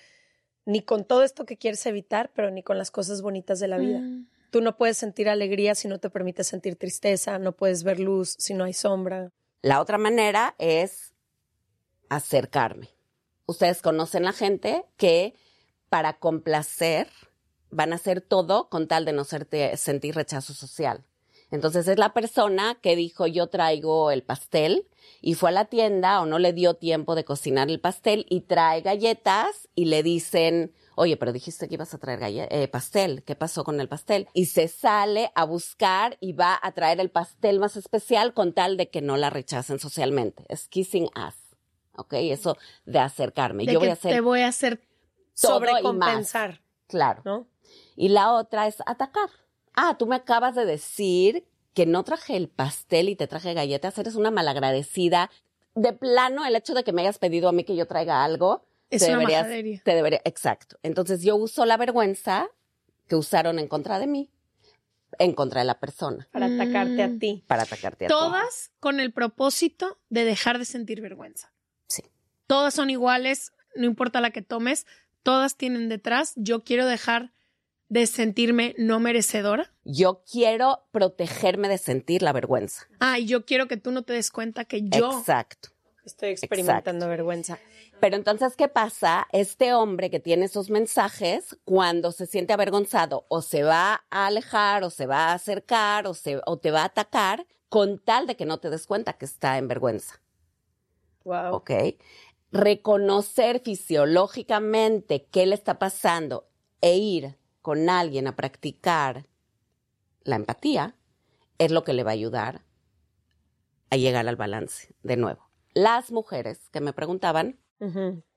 [0.65, 3.77] ni con todo esto que quieres evitar, pero ni con las cosas bonitas de la
[3.77, 3.99] vida.
[3.99, 4.27] Mm.
[4.49, 8.35] Tú no puedes sentir alegría si no te permites sentir tristeza, no puedes ver luz
[8.39, 9.31] si no hay sombra.
[9.61, 11.13] La otra manera es
[12.09, 12.94] acercarme.
[13.45, 15.35] Ustedes conocen la gente que
[15.89, 17.07] para complacer
[17.69, 21.05] van a hacer todo con tal de no sentir rechazo social.
[21.51, 24.87] Entonces es la persona que dijo yo traigo el pastel
[25.21, 28.41] y fue a la tienda o no le dio tiempo de cocinar el pastel y
[28.41, 33.35] trae galletas y le dicen, oye, pero dijiste que ibas a traer eh, pastel, ¿qué
[33.35, 34.27] pasó con el pastel?
[34.33, 38.75] Y se sale a buscar y va a traer el pastel más especial con tal
[38.75, 40.45] de que no la rechacen socialmente.
[40.49, 41.44] Es kissing us,
[41.97, 42.13] ¿ok?
[42.13, 43.65] Eso de acercarme.
[43.65, 44.81] De yo voy que a hacer te voy a hacer.
[45.33, 47.21] Sobrecompensar, Claro.
[47.25, 47.47] ¿no?
[47.95, 49.29] Y la otra es atacar.
[49.73, 53.97] Ah, tú me acabas de decir que no traje el pastel y te traje galletas.
[53.97, 55.29] Eres una malagradecida.
[55.75, 58.65] De plano, el hecho de que me hayas pedido a mí que yo traiga algo.
[58.89, 59.81] Es te una deberías- majadería.
[59.83, 60.77] Te debería, exacto.
[60.83, 62.47] Entonces yo uso la vergüenza
[63.07, 64.29] que usaron en contra de mí,
[65.19, 67.19] en contra de la persona, Para atacarte a Mm.
[67.19, 67.43] ti.
[67.47, 68.13] para atacarte a ti.
[68.13, 71.51] todas con el propósito de dejar de sentir vergüenza.
[72.47, 74.85] Todas son iguales, no importa la que tomes,
[75.23, 77.31] todas tienen detrás, yo quiero dejar
[77.89, 79.71] de sentirme no merecedora.
[79.83, 82.87] Yo quiero protegerme de sentir la vergüenza.
[82.99, 85.69] Ah, y yo quiero que tú no te des cuenta que yo Exacto.
[86.05, 87.57] Estoy experimentando vergüenza.
[87.99, 89.27] Pero entonces, ¿qué pasa?
[89.31, 94.83] Este hombre que tiene esos mensajes, cuando se siente avergonzado, o se va a alejar,
[94.83, 98.35] o se va a acercar, o, se, o te va a atacar, con tal de
[98.35, 100.21] que no te des cuenta que está en vergüenza.
[101.23, 101.55] Wow.
[101.55, 101.71] ¿Ok?
[102.55, 106.47] Reconocer fisiológicamente qué le está pasando
[106.79, 109.27] e ir con alguien a practicar
[110.23, 110.95] la empatía
[111.57, 112.63] es lo que le va a ayudar
[113.89, 115.49] a llegar al balance de nuevo.
[115.73, 117.59] Las mujeres que me preguntaban.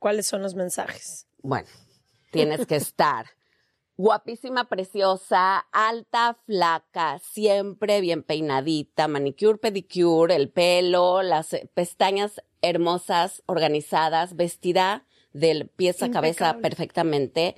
[0.00, 1.28] ¿Cuáles son los mensajes?
[1.40, 1.68] bueno,
[2.32, 3.26] tienes que estar
[3.96, 14.36] guapísima, preciosa, alta, flaca, siempre bien peinadita, manicure, pedicure, el pelo, las pestañas hermosas, organizadas,
[14.36, 17.56] vestida del pies a cabeza perfectamente.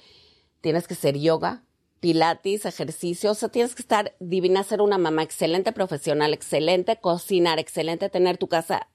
[0.60, 1.64] Tienes que ser yoga,
[2.00, 7.58] pilates, ejercicio, o sea, tienes que estar divina, ser una mamá excelente, profesional, excelente, cocinar
[7.58, 8.88] excelente, tener tu casa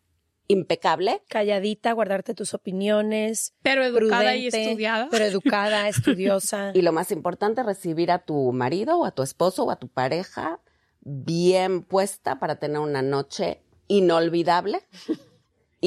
[0.48, 1.24] impecable.
[1.28, 3.54] Calladita, guardarte tus opiniones.
[3.62, 5.08] pero educada y estudiada.
[5.10, 6.72] Pero educada, estudiosa.
[6.74, 9.88] Y lo más importante, recibir a tu marido o a tu esposo o a tu
[9.88, 10.60] pareja
[11.02, 14.82] bien puesta para tener una noche inolvidable.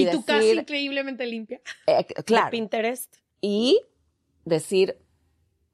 [0.02, 1.60] Y tu casa increíblemente limpia.
[1.86, 3.14] eh, de claro, Pinterest.
[3.40, 3.80] y
[4.44, 4.98] decir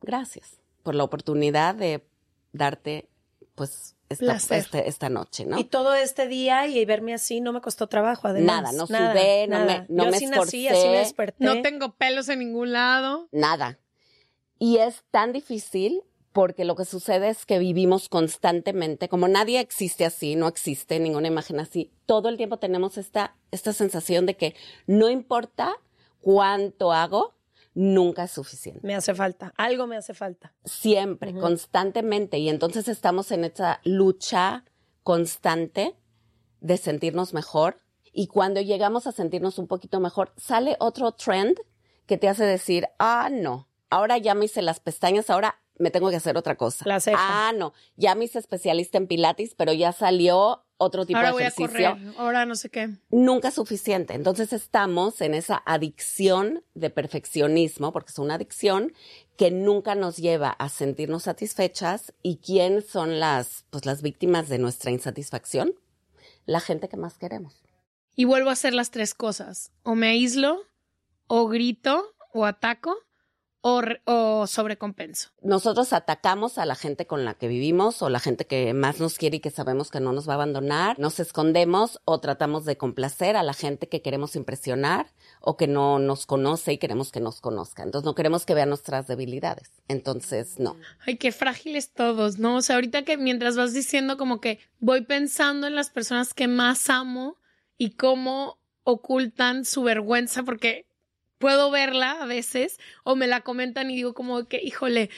[0.01, 2.07] gracias por la oportunidad de
[2.53, 3.09] darte,
[3.55, 5.59] pues, esta, este- esta noche, ¿no?
[5.59, 8.63] Y todo este día y verme así no me costó trabajo, además.
[8.63, 11.43] Nada, no sudé, no me- no Yo me así nací, así me desperté.
[11.45, 13.29] No tengo pelos en ningún lado.
[13.33, 13.79] Nada.
[14.59, 16.03] Y es tan difícil
[16.35, 21.29] porque lo que sucede es que vivimos constantemente, como nadie existe así, no existe ninguna
[21.29, 24.57] imagen así, todo el tiempo tenemos esta, esta sensación de que
[24.89, 25.77] no importa
[26.21, 27.37] cuánto hago,
[27.73, 28.81] nunca es suficiente.
[28.85, 29.55] Me hace falta.
[29.57, 30.53] Algo me hace falta.
[30.65, 32.39] Siempre, constantemente.
[32.39, 34.65] Y entonces estamos en esta lucha
[35.05, 35.95] constante
[36.61, 37.81] de sentirnos mejor.
[38.13, 41.61] Y cuando llegamos a sentirnos un poquito mejor, sale otro trend
[42.07, 46.11] que te hace decir, ah, no, ahora ya me hice las pestañas, ahora me tengo
[46.11, 46.85] que hacer otra cosa.
[46.89, 47.19] La ceja.
[47.19, 51.33] Ah, no, ya me hice especialista en pilates, pero ya salió otro tipo Ahora de
[51.33, 52.91] voy a ejercicio correr, ahora no sé qué.
[53.11, 54.15] nunca es suficiente.
[54.15, 58.93] Entonces estamos en esa adicción de perfeccionismo, porque es una adicción
[59.37, 62.13] que nunca nos lleva a sentirnos satisfechas.
[62.23, 65.75] ¿Y quién son las, pues, las víctimas de nuestra insatisfacción?
[66.47, 67.55] La gente que más queremos.
[68.17, 69.73] Y vuelvo a hacer las tres cosas.
[69.83, 70.59] O me aíslo,
[71.27, 72.97] o grito, o ataco,
[73.67, 75.31] o, re- o sobrecompenso.
[75.41, 79.17] Nosotros atacamos a la gente con la que vivimos o la gente que más nos
[79.17, 80.99] quiere y que sabemos que no nos va a abandonar.
[80.99, 85.07] Nos escondemos o tratamos de complacer a la gente que queremos impresionar
[85.41, 87.83] o que no nos conoce y queremos que nos conozca.
[87.83, 89.71] Entonces no queremos que vean nuestras debilidades.
[89.89, 90.77] Entonces, no.
[91.07, 92.57] Ay, qué frágiles todos, ¿no?
[92.57, 96.49] O sea, ahorita que mientras vas diciendo como que voy pensando en las personas que
[96.49, 97.39] más amo
[97.79, 100.87] y cómo ocultan su vergüenza porque
[101.45, 105.11] puedo verla a veces o me la comentan y digo como que, híjole,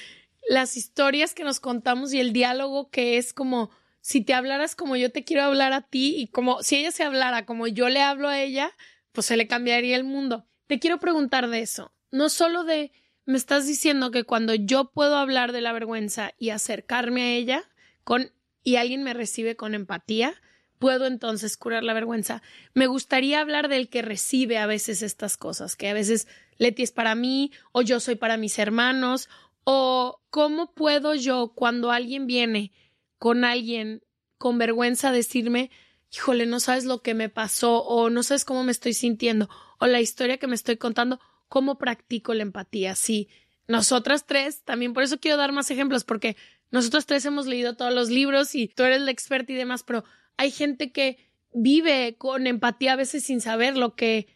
[0.48, 3.70] las historias que nos contamos y el diálogo que es como
[4.00, 7.04] si te hablaras como yo te quiero hablar a ti y como si ella se
[7.04, 8.72] hablara como yo le hablo a ella,
[9.12, 10.48] pues se le cambiaría el mundo.
[10.66, 12.90] Te quiero preguntar de eso, no solo de
[13.24, 17.62] me estás diciendo que cuando yo puedo hablar de la vergüenza y acercarme a ella
[18.02, 18.32] con
[18.64, 20.34] y alguien me recibe con empatía,
[20.78, 22.42] puedo entonces curar la vergüenza.
[22.74, 26.92] Me gustaría hablar del que recibe a veces estas cosas, que a veces Leti es
[26.92, 29.28] para mí o yo soy para mis hermanos
[29.64, 32.72] o cómo puedo yo cuando alguien viene
[33.18, 34.02] con alguien
[34.38, 35.70] con vergüenza decirme,
[36.12, 39.48] híjole, no sabes lo que me pasó o no sabes cómo me estoy sintiendo
[39.78, 42.94] o la historia que me estoy contando, cómo practico la empatía.
[42.94, 43.28] Sí,
[43.68, 46.36] nosotras tres, también por eso quiero dar más ejemplos, porque
[46.70, 50.04] nosotros tres hemos leído todos los libros y tú eres la experta y demás, pero
[50.36, 51.18] hay gente que
[51.52, 54.26] vive con empatía a veces sin saber lo que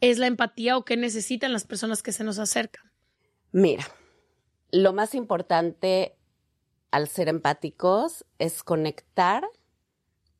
[0.00, 2.92] es la empatía o qué necesitan las personas que se nos acercan.
[3.50, 3.84] Mira,
[4.70, 6.16] lo más importante
[6.90, 9.44] al ser empáticos es conectar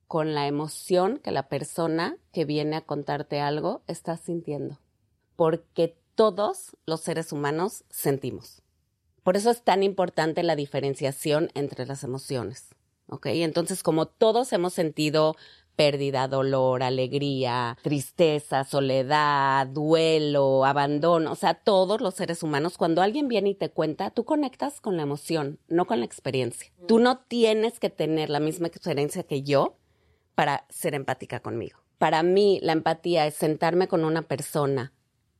[0.06, 4.80] con la emoción que la persona que viene a contarte algo está sintiendo.
[5.36, 8.62] Porque todos los seres humanos sentimos.
[9.22, 12.74] Por eso es tan importante la diferenciación entre las emociones.
[13.08, 13.26] ¿Ok?
[13.26, 15.36] Entonces, como todos hemos sentido
[15.78, 23.28] pérdida, dolor, alegría, tristeza, soledad, duelo, abandono, o sea, todos los seres humanos, cuando alguien
[23.28, 26.72] viene y te cuenta, tú conectas con la emoción, no con la experiencia.
[26.88, 29.76] Tú no tienes que tener la misma experiencia que yo
[30.34, 31.78] para ser empática conmigo.
[31.98, 34.92] Para mí, la empatía es sentarme con una persona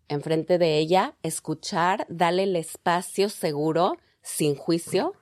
[0.07, 5.15] enfrente de ella, escuchar, darle el espacio seguro, sin juicio,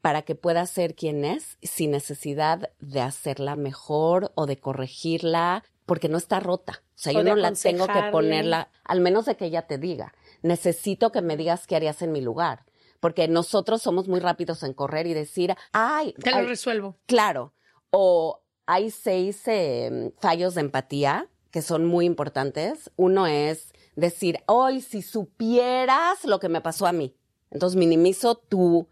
[0.00, 6.08] para que pueda ser quien es sin necesidad de hacerla mejor o de corregirla, porque
[6.08, 6.82] no está rota.
[6.94, 9.78] O sea, O yo no la tengo que ponerla, al menos de que ella te
[9.78, 12.64] diga, necesito que me digas qué harías en mi lugar.
[13.00, 16.96] Porque nosotros somos muy rápidos en correr y decir, ay, Te lo resuelvo.
[17.06, 17.54] Claro.
[17.90, 22.90] O hay seis eh, fallos de empatía que son muy importantes.
[22.96, 27.16] Uno es decir, hoy si supieras lo que me pasó a mí.
[27.50, 28.86] Entonces minimizo tu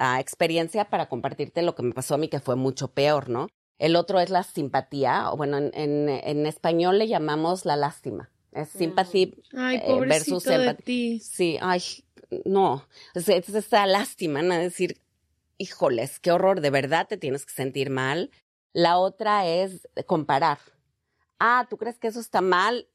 [0.00, 3.46] ah, experiencia para compartirte lo que me pasó a mí, que fue mucho peor, ¿no?
[3.78, 8.30] El otro es la simpatía, o bueno, en, en- en español le llamamos la lástima.
[8.52, 10.84] Es sympathy Ay, eh, versus empatía.
[11.20, 11.80] Sí, ay,
[12.44, 12.86] no.
[13.14, 14.54] Es, es esta lástima, ¿no?
[14.54, 15.00] Decir,
[15.58, 18.30] híjoles, qué horror, de verdad te tienes que sentir mal.
[18.72, 20.58] La otra es comparar.
[21.38, 22.88] Ah, ¿tú crees que eso está mal?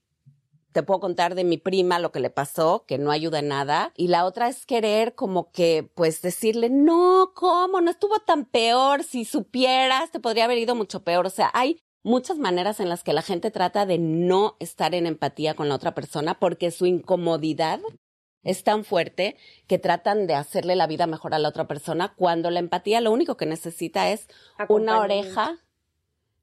[0.75, 3.93] Te puedo contar de mi prima lo que le pasó, que no ayuda en nada.
[3.95, 7.79] Y la otra es querer como que, pues decirle, no, ¿cómo?
[7.79, 9.03] No estuvo tan peor.
[9.05, 11.25] Si supieras, te podría haber ido mucho peor.
[11.27, 15.07] O sea, hay muchas maneras en las que la gente trata de no estar en
[15.07, 17.79] empatía con la otra persona porque su incomodidad
[18.43, 22.51] es tan fuerte que tratan de hacerle la vida mejor a la otra persona cuando
[22.51, 24.27] la empatía lo único que necesita es
[24.67, 25.57] una oreja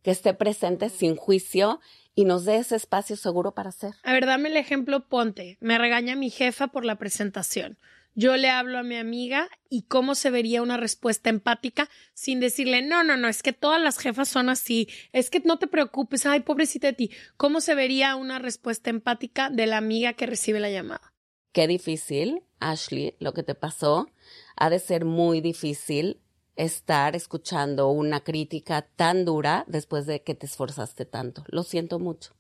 [0.03, 1.81] que esté presente sin juicio
[2.15, 3.95] y nos dé ese espacio seguro para hacer.
[4.03, 5.57] A ver, dame el ejemplo, ponte.
[5.61, 7.79] Me regaña mi jefa por la presentación.
[8.15, 12.83] Yo le hablo a mi amiga y cómo se vería una respuesta empática sin decirle,
[12.83, 16.27] no, no, no, es que todas las jefas son así, es que no te preocupes,
[16.27, 17.11] ay, pobrecita de ti.
[17.39, 21.15] ¿Cómo se vería una respuesta empática de la amiga que recibe la llamada?
[21.53, 24.11] Qué difícil, Ashley, lo que te pasó.
[24.57, 26.21] Ha de ser muy difícil
[26.57, 31.45] estar escuchando una crítica tan dura después de que te esforzaste tanto.
[31.49, 32.35] Lo siento mucho.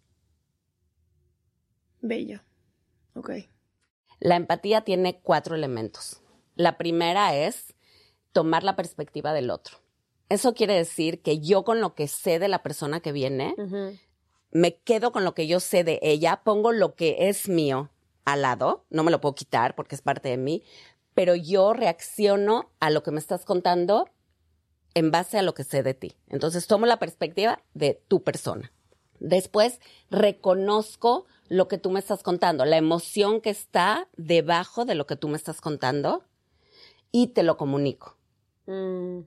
[2.00, 2.40] Bello.
[3.14, 3.30] Ok.
[4.20, 6.20] La empatía tiene cuatro elementos.
[6.54, 7.74] La primera es
[8.32, 9.78] tomar la perspectiva del otro.
[10.28, 13.54] Eso quiere decir que yo con lo que sé de la persona que viene,
[14.50, 17.90] me quedo con lo que yo sé de ella, pongo lo que es mío
[18.24, 20.62] al lado, no me lo puedo quitar porque es parte de mí,
[21.14, 24.08] pero yo reacciono a lo que me estás contando
[24.94, 26.16] en base a lo que sé de ti.
[26.28, 28.72] Entonces tomo la perspectiva de tu persona.
[29.20, 35.06] Después reconozco lo que tú me estás contando, la emoción que está debajo de lo
[35.06, 36.24] que tú me estás contando
[37.12, 38.16] y te lo comunico.
[38.66, 39.20] Mm,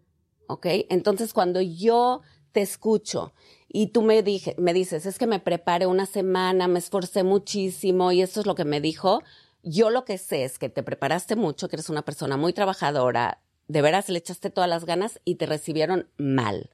[0.47, 0.65] ¿ok?
[0.89, 2.21] Entonces, cuando yo
[2.51, 3.33] te escucho
[3.67, 8.11] y tú me, dije, me dices, es que me preparé una semana, me esforcé muchísimo
[8.11, 9.21] y eso es lo que me dijo,
[9.65, 13.41] yo lo que sé es que te preparaste mucho, que eres una persona muy trabajadora,
[13.67, 16.69] de veras le echaste todas las ganas y te recibieron mal.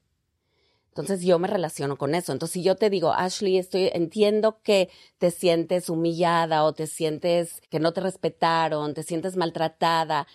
[0.90, 2.34] Entonces yo me relaciono con eso.
[2.34, 7.62] Entonces si yo te digo, Ashley, estoy, entiendo que te sientes humillada o te sientes
[7.70, 10.28] que no te respetaron, te sientes maltratada,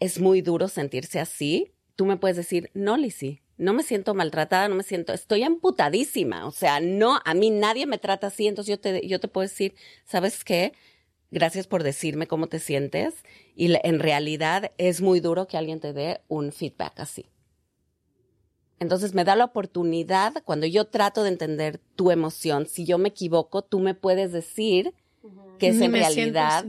[0.00, 1.72] es muy duro sentirse así.
[1.96, 6.46] Tú me puedes decir, no, Lizzie, no me siento maltratada, no me siento, estoy amputadísima.
[6.46, 8.46] O sea, no, a mí nadie me trata así.
[8.46, 10.74] Entonces yo te, yo te puedo decir, ¿sabes qué?
[11.34, 13.12] Gracias por decirme cómo te sientes.
[13.56, 17.26] Y en realidad es muy duro que alguien te dé un feedback así.
[18.78, 23.08] Entonces me da la oportunidad, cuando yo trato de entender tu emoción, si yo me
[23.08, 24.94] equivoco, tú me puedes decir
[25.58, 26.66] que es en realidad,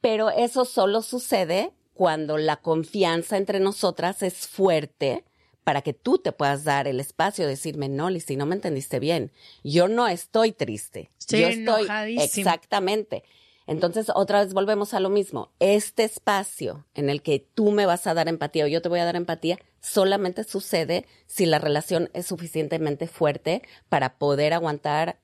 [0.00, 5.24] pero eso solo sucede cuando la confianza entre nosotras es fuerte
[5.64, 9.00] para que tú te puedas dar el espacio de decirme, no, si no me entendiste
[9.00, 9.32] bien,
[9.64, 11.88] yo no estoy triste, yo estoy
[12.18, 13.24] exactamente.
[13.66, 15.50] Entonces, otra vez volvemos a lo mismo.
[15.58, 19.00] Este espacio en el que tú me vas a dar empatía o yo te voy
[19.00, 25.18] a dar empatía solamente sucede si la relación es suficientemente fuerte para poder aguantar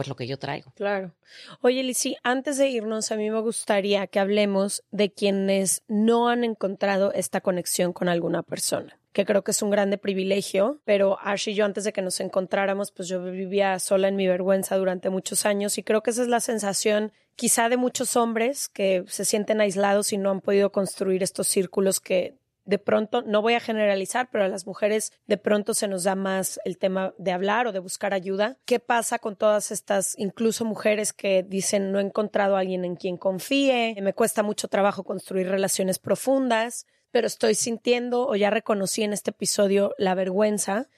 [0.00, 0.72] pues lo que yo traigo.
[0.76, 1.12] Claro.
[1.60, 6.42] Oye, Lizzy, antes de irnos, a mí me gustaría que hablemos de quienes no han
[6.42, 11.50] encontrado esta conexión con alguna persona que creo que es un grande privilegio, pero Ash
[11.50, 15.10] y yo antes de que nos encontráramos, pues yo vivía sola en mi vergüenza durante
[15.10, 19.26] muchos años y creo que esa es la sensación quizá de muchos hombres que se
[19.26, 22.38] sienten aislados y no han podido construir estos círculos que
[22.70, 26.14] de pronto, no voy a generalizar, pero a las mujeres de pronto se nos da
[26.14, 28.58] más el tema de hablar o de buscar ayuda.
[28.64, 32.94] ¿Qué pasa con todas estas, incluso mujeres que dicen no he encontrado a alguien en
[32.94, 39.02] quien confíe, me cuesta mucho trabajo construir relaciones profundas, pero estoy sintiendo o ya reconocí
[39.02, 40.88] en este episodio la vergüenza?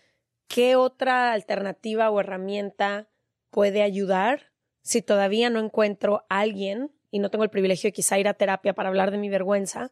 [0.48, 3.08] ¿Qué otra alternativa o herramienta
[3.50, 4.52] puede ayudar
[4.82, 8.34] si todavía no encuentro a alguien y no tengo el privilegio de quizá ir a
[8.34, 9.90] terapia para hablar de mi vergüenza?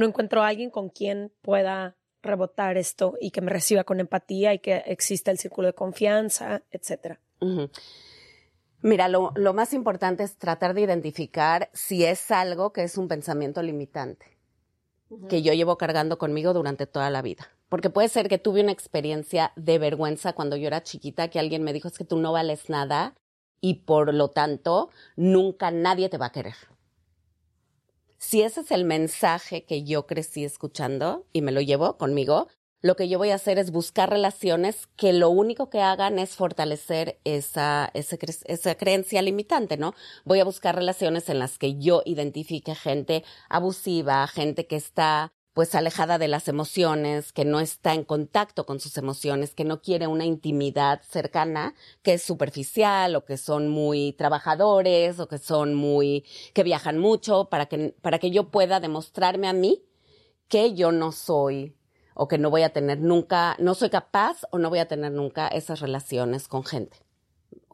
[0.00, 4.52] No encuentro a alguien con quien pueda rebotar esto y que me reciba con empatía
[4.54, 7.20] y que exista el círculo de confianza, etcétera.
[8.82, 13.08] Mira, lo, lo, más importante es tratar de identificar si es algo que es un
[13.08, 14.38] pensamiento limitante,
[15.28, 17.48] que yo llevo cargando conmigo durante toda la vida.
[17.68, 21.62] Porque puede ser que tuve una experiencia de vergüenza cuando yo era chiquita, que alguien
[21.62, 23.14] me dijo es que tú no vales nada
[23.60, 26.54] y por lo tanto nunca nadie te va a querer.
[28.20, 32.48] Si ese es el mensaje que yo crecí escuchando y me lo llevo conmigo,
[32.82, 36.36] lo que yo voy a hacer es buscar relaciones que lo único que hagan es
[36.36, 39.94] fortalecer esa, esa, creencia limitante, ¿no?
[40.26, 45.74] Voy a buscar relaciones en las que yo identifique gente abusiva, gente que está pues
[45.74, 50.06] alejada de las emociones, que no está en contacto con sus emociones, que no quiere
[50.06, 56.24] una intimidad cercana, que es superficial o que son muy trabajadores o que son muy
[56.54, 59.84] que viajan mucho para que para que yo pueda demostrarme a mí
[60.48, 61.76] que yo no soy
[62.14, 65.12] o que no voy a tener nunca, no soy capaz o no voy a tener
[65.12, 66.96] nunca esas relaciones con gente.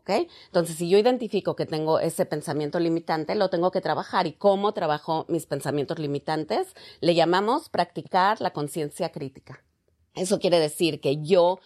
[0.09, 4.27] Entonces, si yo identifico que tengo ese pensamiento limitante, lo tengo que trabajar.
[4.27, 6.75] ¿Y cómo trabajo mis pensamientos limitantes?
[7.01, 9.65] Le llamamos practicar la conciencia crítica.
[10.15, 11.59] Eso quiere decir que yo,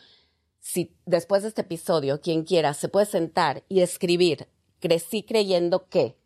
[0.58, 4.48] si después de este episodio, quien quiera, se puede sentar y escribir,
[4.80, 6.16] crecí creyendo que,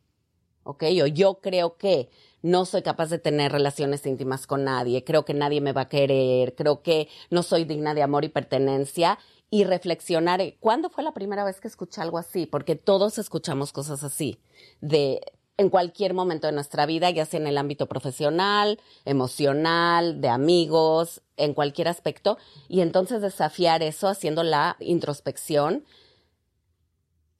[0.62, 0.84] ¿ok?
[1.02, 2.08] O yo creo que
[2.40, 5.88] no soy capaz de tener relaciones íntimas con nadie, creo que nadie me va a
[5.88, 9.18] querer, creo que no soy digna de amor y pertenencia
[9.54, 12.44] y reflexionar, ¿cuándo fue la primera vez que escuché algo así?
[12.44, 14.40] Porque todos escuchamos cosas así,
[14.80, 15.20] de
[15.56, 21.22] en cualquier momento de nuestra vida, ya sea en el ámbito profesional, emocional, de amigos,
[21.36, 22.36] en cualquier aspecto,
[22.66, 25.84] y entonces desafiar eso haciendo la introspección.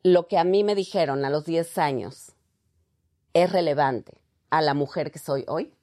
[0.05, 2.31] Lo que a mí me dijeron a los 10 años
[3.33, 5.75] es relevante a la mujer que soy hoy.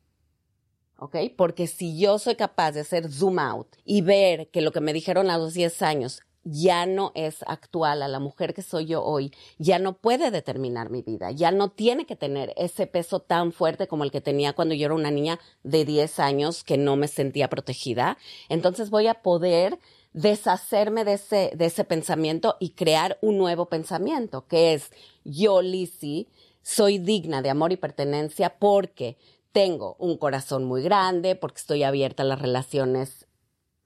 [1.02, 1.18] ¿Ok?
[1.36, 4.94] Porque si yo soy capaz de hacer zoom out y ver que lo que me
[4.94, 9.04] dijeron a los 10 años ya no es actual a la mujer que soy yo
[9.04, 13.52] hoy, ya no puede determinar mi vida, ya no tiene que tener ese peso tan
[13.52, 16.96] fuerte como el que tenía cuando yo era una niña de 10 años que no
[16.96, 19.80] me sentía protegida, entonces voy a poder
[20.14, 24.92] deshacerme de ese, de ese pensamiento y crear un nuevo pensamiento, que es
[25.24, 26.28] yo, Lizzie,
[26.62, 29.18] soy digna de amor y pertenencia porque
[29.52, 33.28] tengo un corazón muy grande, porque estoy abierta a las relaciones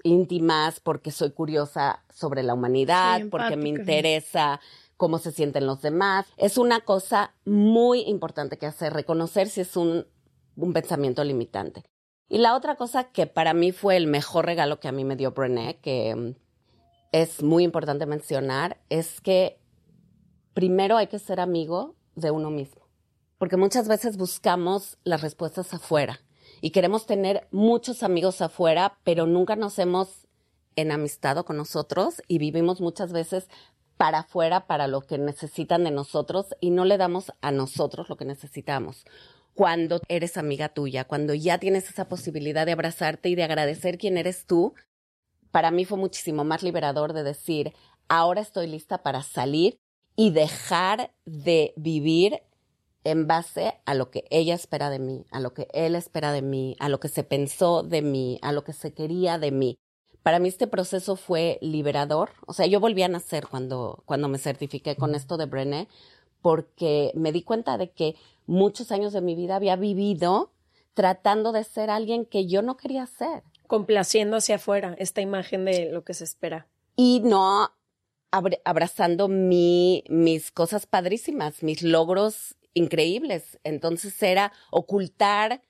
[0.04, 4.60] íntimas, porque soy curiosa sobre la humanidad, porque me interesa
[4.98, 6.26] cómo se sienten los demás.
[6.38, 10.06] Es una cosa muy importante que hacer, reconocer si es un,
[10.56, 11.84] un pensamiento limitante.
[12.28, 15.16] Y la otra cosa que para mí fue el mejor regalo que a mí me
[15.16, 16.36] dio Brené, que mm,
[17.12, 19.60] es muy importante mencionar, es que
[20.54, 22.85] primero hay que ser amigo de uno mismo.
[23.38, 26.22] Porque muchas veces buscamos las respuestas afuera
[26.62, 30.28] y queremos tener muchos amigos afuera, pero nunca nos hemos
[30.76, 33.48] enamistado con nosotros y vivimos muchas veces
[33.98, 38.18] para afuera, para lo que necesitan de nosotros y no le damos a nosotros lo
[38.18, 39.06] que necesitamos.
[39.54, 44.18] Cuando eres amiga tuya, cuando ya tienes esa posibilidad de abrazarte y de agradecer quién
[44.18, 44.74] eres tú,
[45.52, 47.74] para mí fue muchísimo más liberador de decir,
[48.10, 49.80] ahora estoy lista para salir
[50.18, 52.42] y dejar de vivir
[53.06, 56.42] en base a lo que ella espera de mí, a lo que él espera de
[56.42, 59.78] mí, a lo que se pensó de mí, a lo que se quería de mí.
[60.24, 62.32] Para mí este proceso fue liberador.
[62.48, 65.88] O sea, yo volví a nacer cuando, cuando me certifiqué con esto de Brené,
[66.42, 68.16] porque me di cuenta de que
[68.48, 70.52] muchos años de mi vida había vivido
[70.96, 73.44] tratando de ser alguien que yo no quería ser.
[73.68, 76.68] Complaciendo hacia afuera esta imagen de lo que se espera.
[76.96, 77.72] Y no
[78.32, 83.58] abrazando mi, mis cosas padrísimas, mis logros increíbles.
[83.64, 85.64] Entonces era ocultar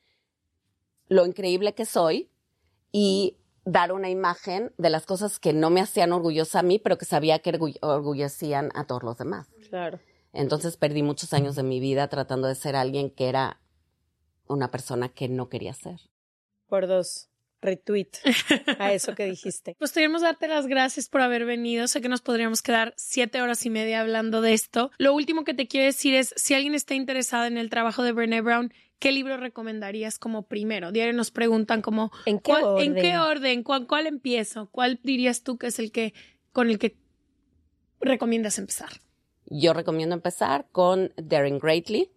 [1.08, 2.30] lo increíble que soy
[2.92, 6.98] y dar una imagen de las cosas que no me hacían orgullosa a mí, pero
[6.98, 9.48] que sabía que orgullecían a todos los demás.
[9.70, 10.00] Claro.
[10.34, 13.62] Entonces perdí muchos años de mi vida tratando de ser alguien que era
[14.48, 16.02] una persona que no quería ser.
[16.68, 17.30] Por dos
[17.62, 18.10] retweet
[18.80, 19.76] a eso que dijiste.
[19.80, 21.88] Pues queremos darte las gracias por haber venido.
[21.88, 24.92] Sé que nos podríamos quedar siete horas y media hablando de esto.
[24.98, 28.12] Lo último que te quiero decir es, si alguien está interesado en el trabajo de
[28.12, 30.92] Brené Brown, ¿qué libro recomendarías como primero?
[30.92, 32.84] Diario nos preguntan como, ¿en qué orden?
[32.84, 33.64] ¿En qué orden?
[33.64, 34.70] ¿Cuál, ¿Cuál empiezo?
[34.72, 36.14] ¿Cuál dirías tú que es el que,
[36.52, 36.98] con el que
[38.00, 38.90] recomiendas empezar?
[39.46, 42.12] Yo recomiendo empezar con Daring Greatly,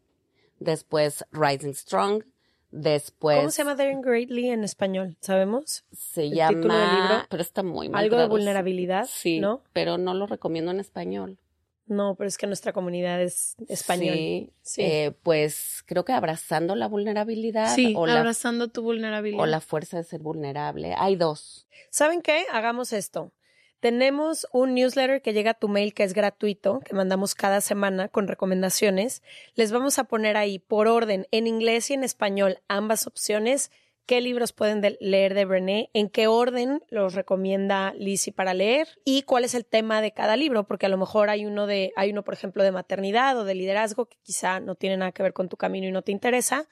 [0.59, 2.25] después Rising Strong,
[2.71, 3.39] Después.
[3.39, 5.17] ¿Cómo se llama Daring Greatly en español?
[5.21, 5.85] ¿Sabemos?
[5.93, 7.27] Se llama.
[7.31, 8.05] Pero está muy mal.
[8.05, 9.07] Algo de vulnerabilidad.
[9.11, 9.41] Sí.
[9.41, 9.63] ¿No?
[9.73, 11.39] Pero no lo recomiendo en español.
[11.87, 14.15] No, pero es que nuestra comunidad es español.
[14.15, 14.53] Sí.
[14.61, 14.83] sí.
[14.83, 17.75] Eh, pues creo que abrazando la vulnerabilidad.
[17.75, 19.43] Sí, o abrazando tu vulnerabilidad.
[19.43, 20.95] O la fuerza de ser vulnerable.
[20.99, 21.67] Hay dos.
[21.91, 22.45] ¿Saben qué?
[22.53, 23.33] Hagamos esto.
[23.81, 28.09] Tenemos un newsletter que llega a tu mail que es gratuito, que mandamos cada semana
[28.09, 29.23] con recomendaciones.
[29.55, 33.71] Les vamos a poner ahí por orden, en inglés y en español, ambas opciones,
[34.05, 39.23] qué libros pueden leer de Brené, en qué orden los recomienda Lizzie para leer y
[39.23, 42.11] cuál es el tema de cada libro, porque a lo mejor hay uno de, hay
[42.11, 45.35] uno, por ejemplo, de maternidad o de liderazgo que quizá no tiene nada que ver
[45.35, 46.69] con tu camino y no te interesa.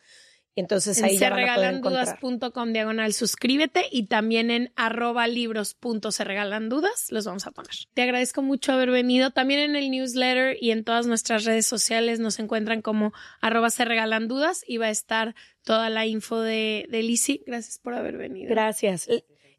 [0.57, 5.77] Entonces ahí ya van a dudas.com diagonal suscríbete y también en arroba libros
[6.11, 7.71] se regalan dudas los vamos a poner.
[7.93, 9.31] Te agradezco mucho haber venido.
[9.31, 13.85] También en el newsletter y en todas nuestras redes sociales nos encuentran como arroba se
[13.85, 17.43] regalan dudas y va a estar toda la info de, de Lizzie.
[17.47, 18.49] Gracias por haber venido.
[18.49, 19.09] Gracias.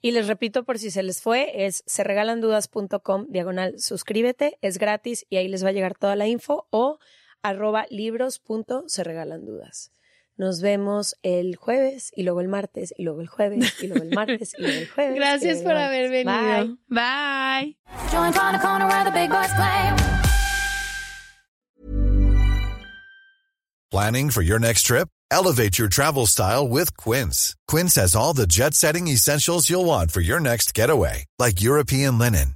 [0.02, 5.38] Y les repito por si se les fue, es serregalandudas.com diagonal suscríbete, es gratis y
[5.38, 6.98] ahí les va a llegar toda la info o
[7.44, 8.42] arroba libros
[8.88, 9.92] se regalan dudas.
[10.38, 14.12] Nos vemos el jueves y luego el martes y luego el jueves y luego el
[14.14, 15.16] martes y luego el jueves.
[15.20, 16.78] Gracias por haber venido.
[16.88, 17.76] Bye.
[17.76, 17.78] Bye.
[23.90, 25.08] Planning for your next trip?
[25.32, 27.56] Elevate your travel style with Quince.
[27.68, 32.56] Quince has all the jet-setting essentials you'll want for your next getaway, like European linen,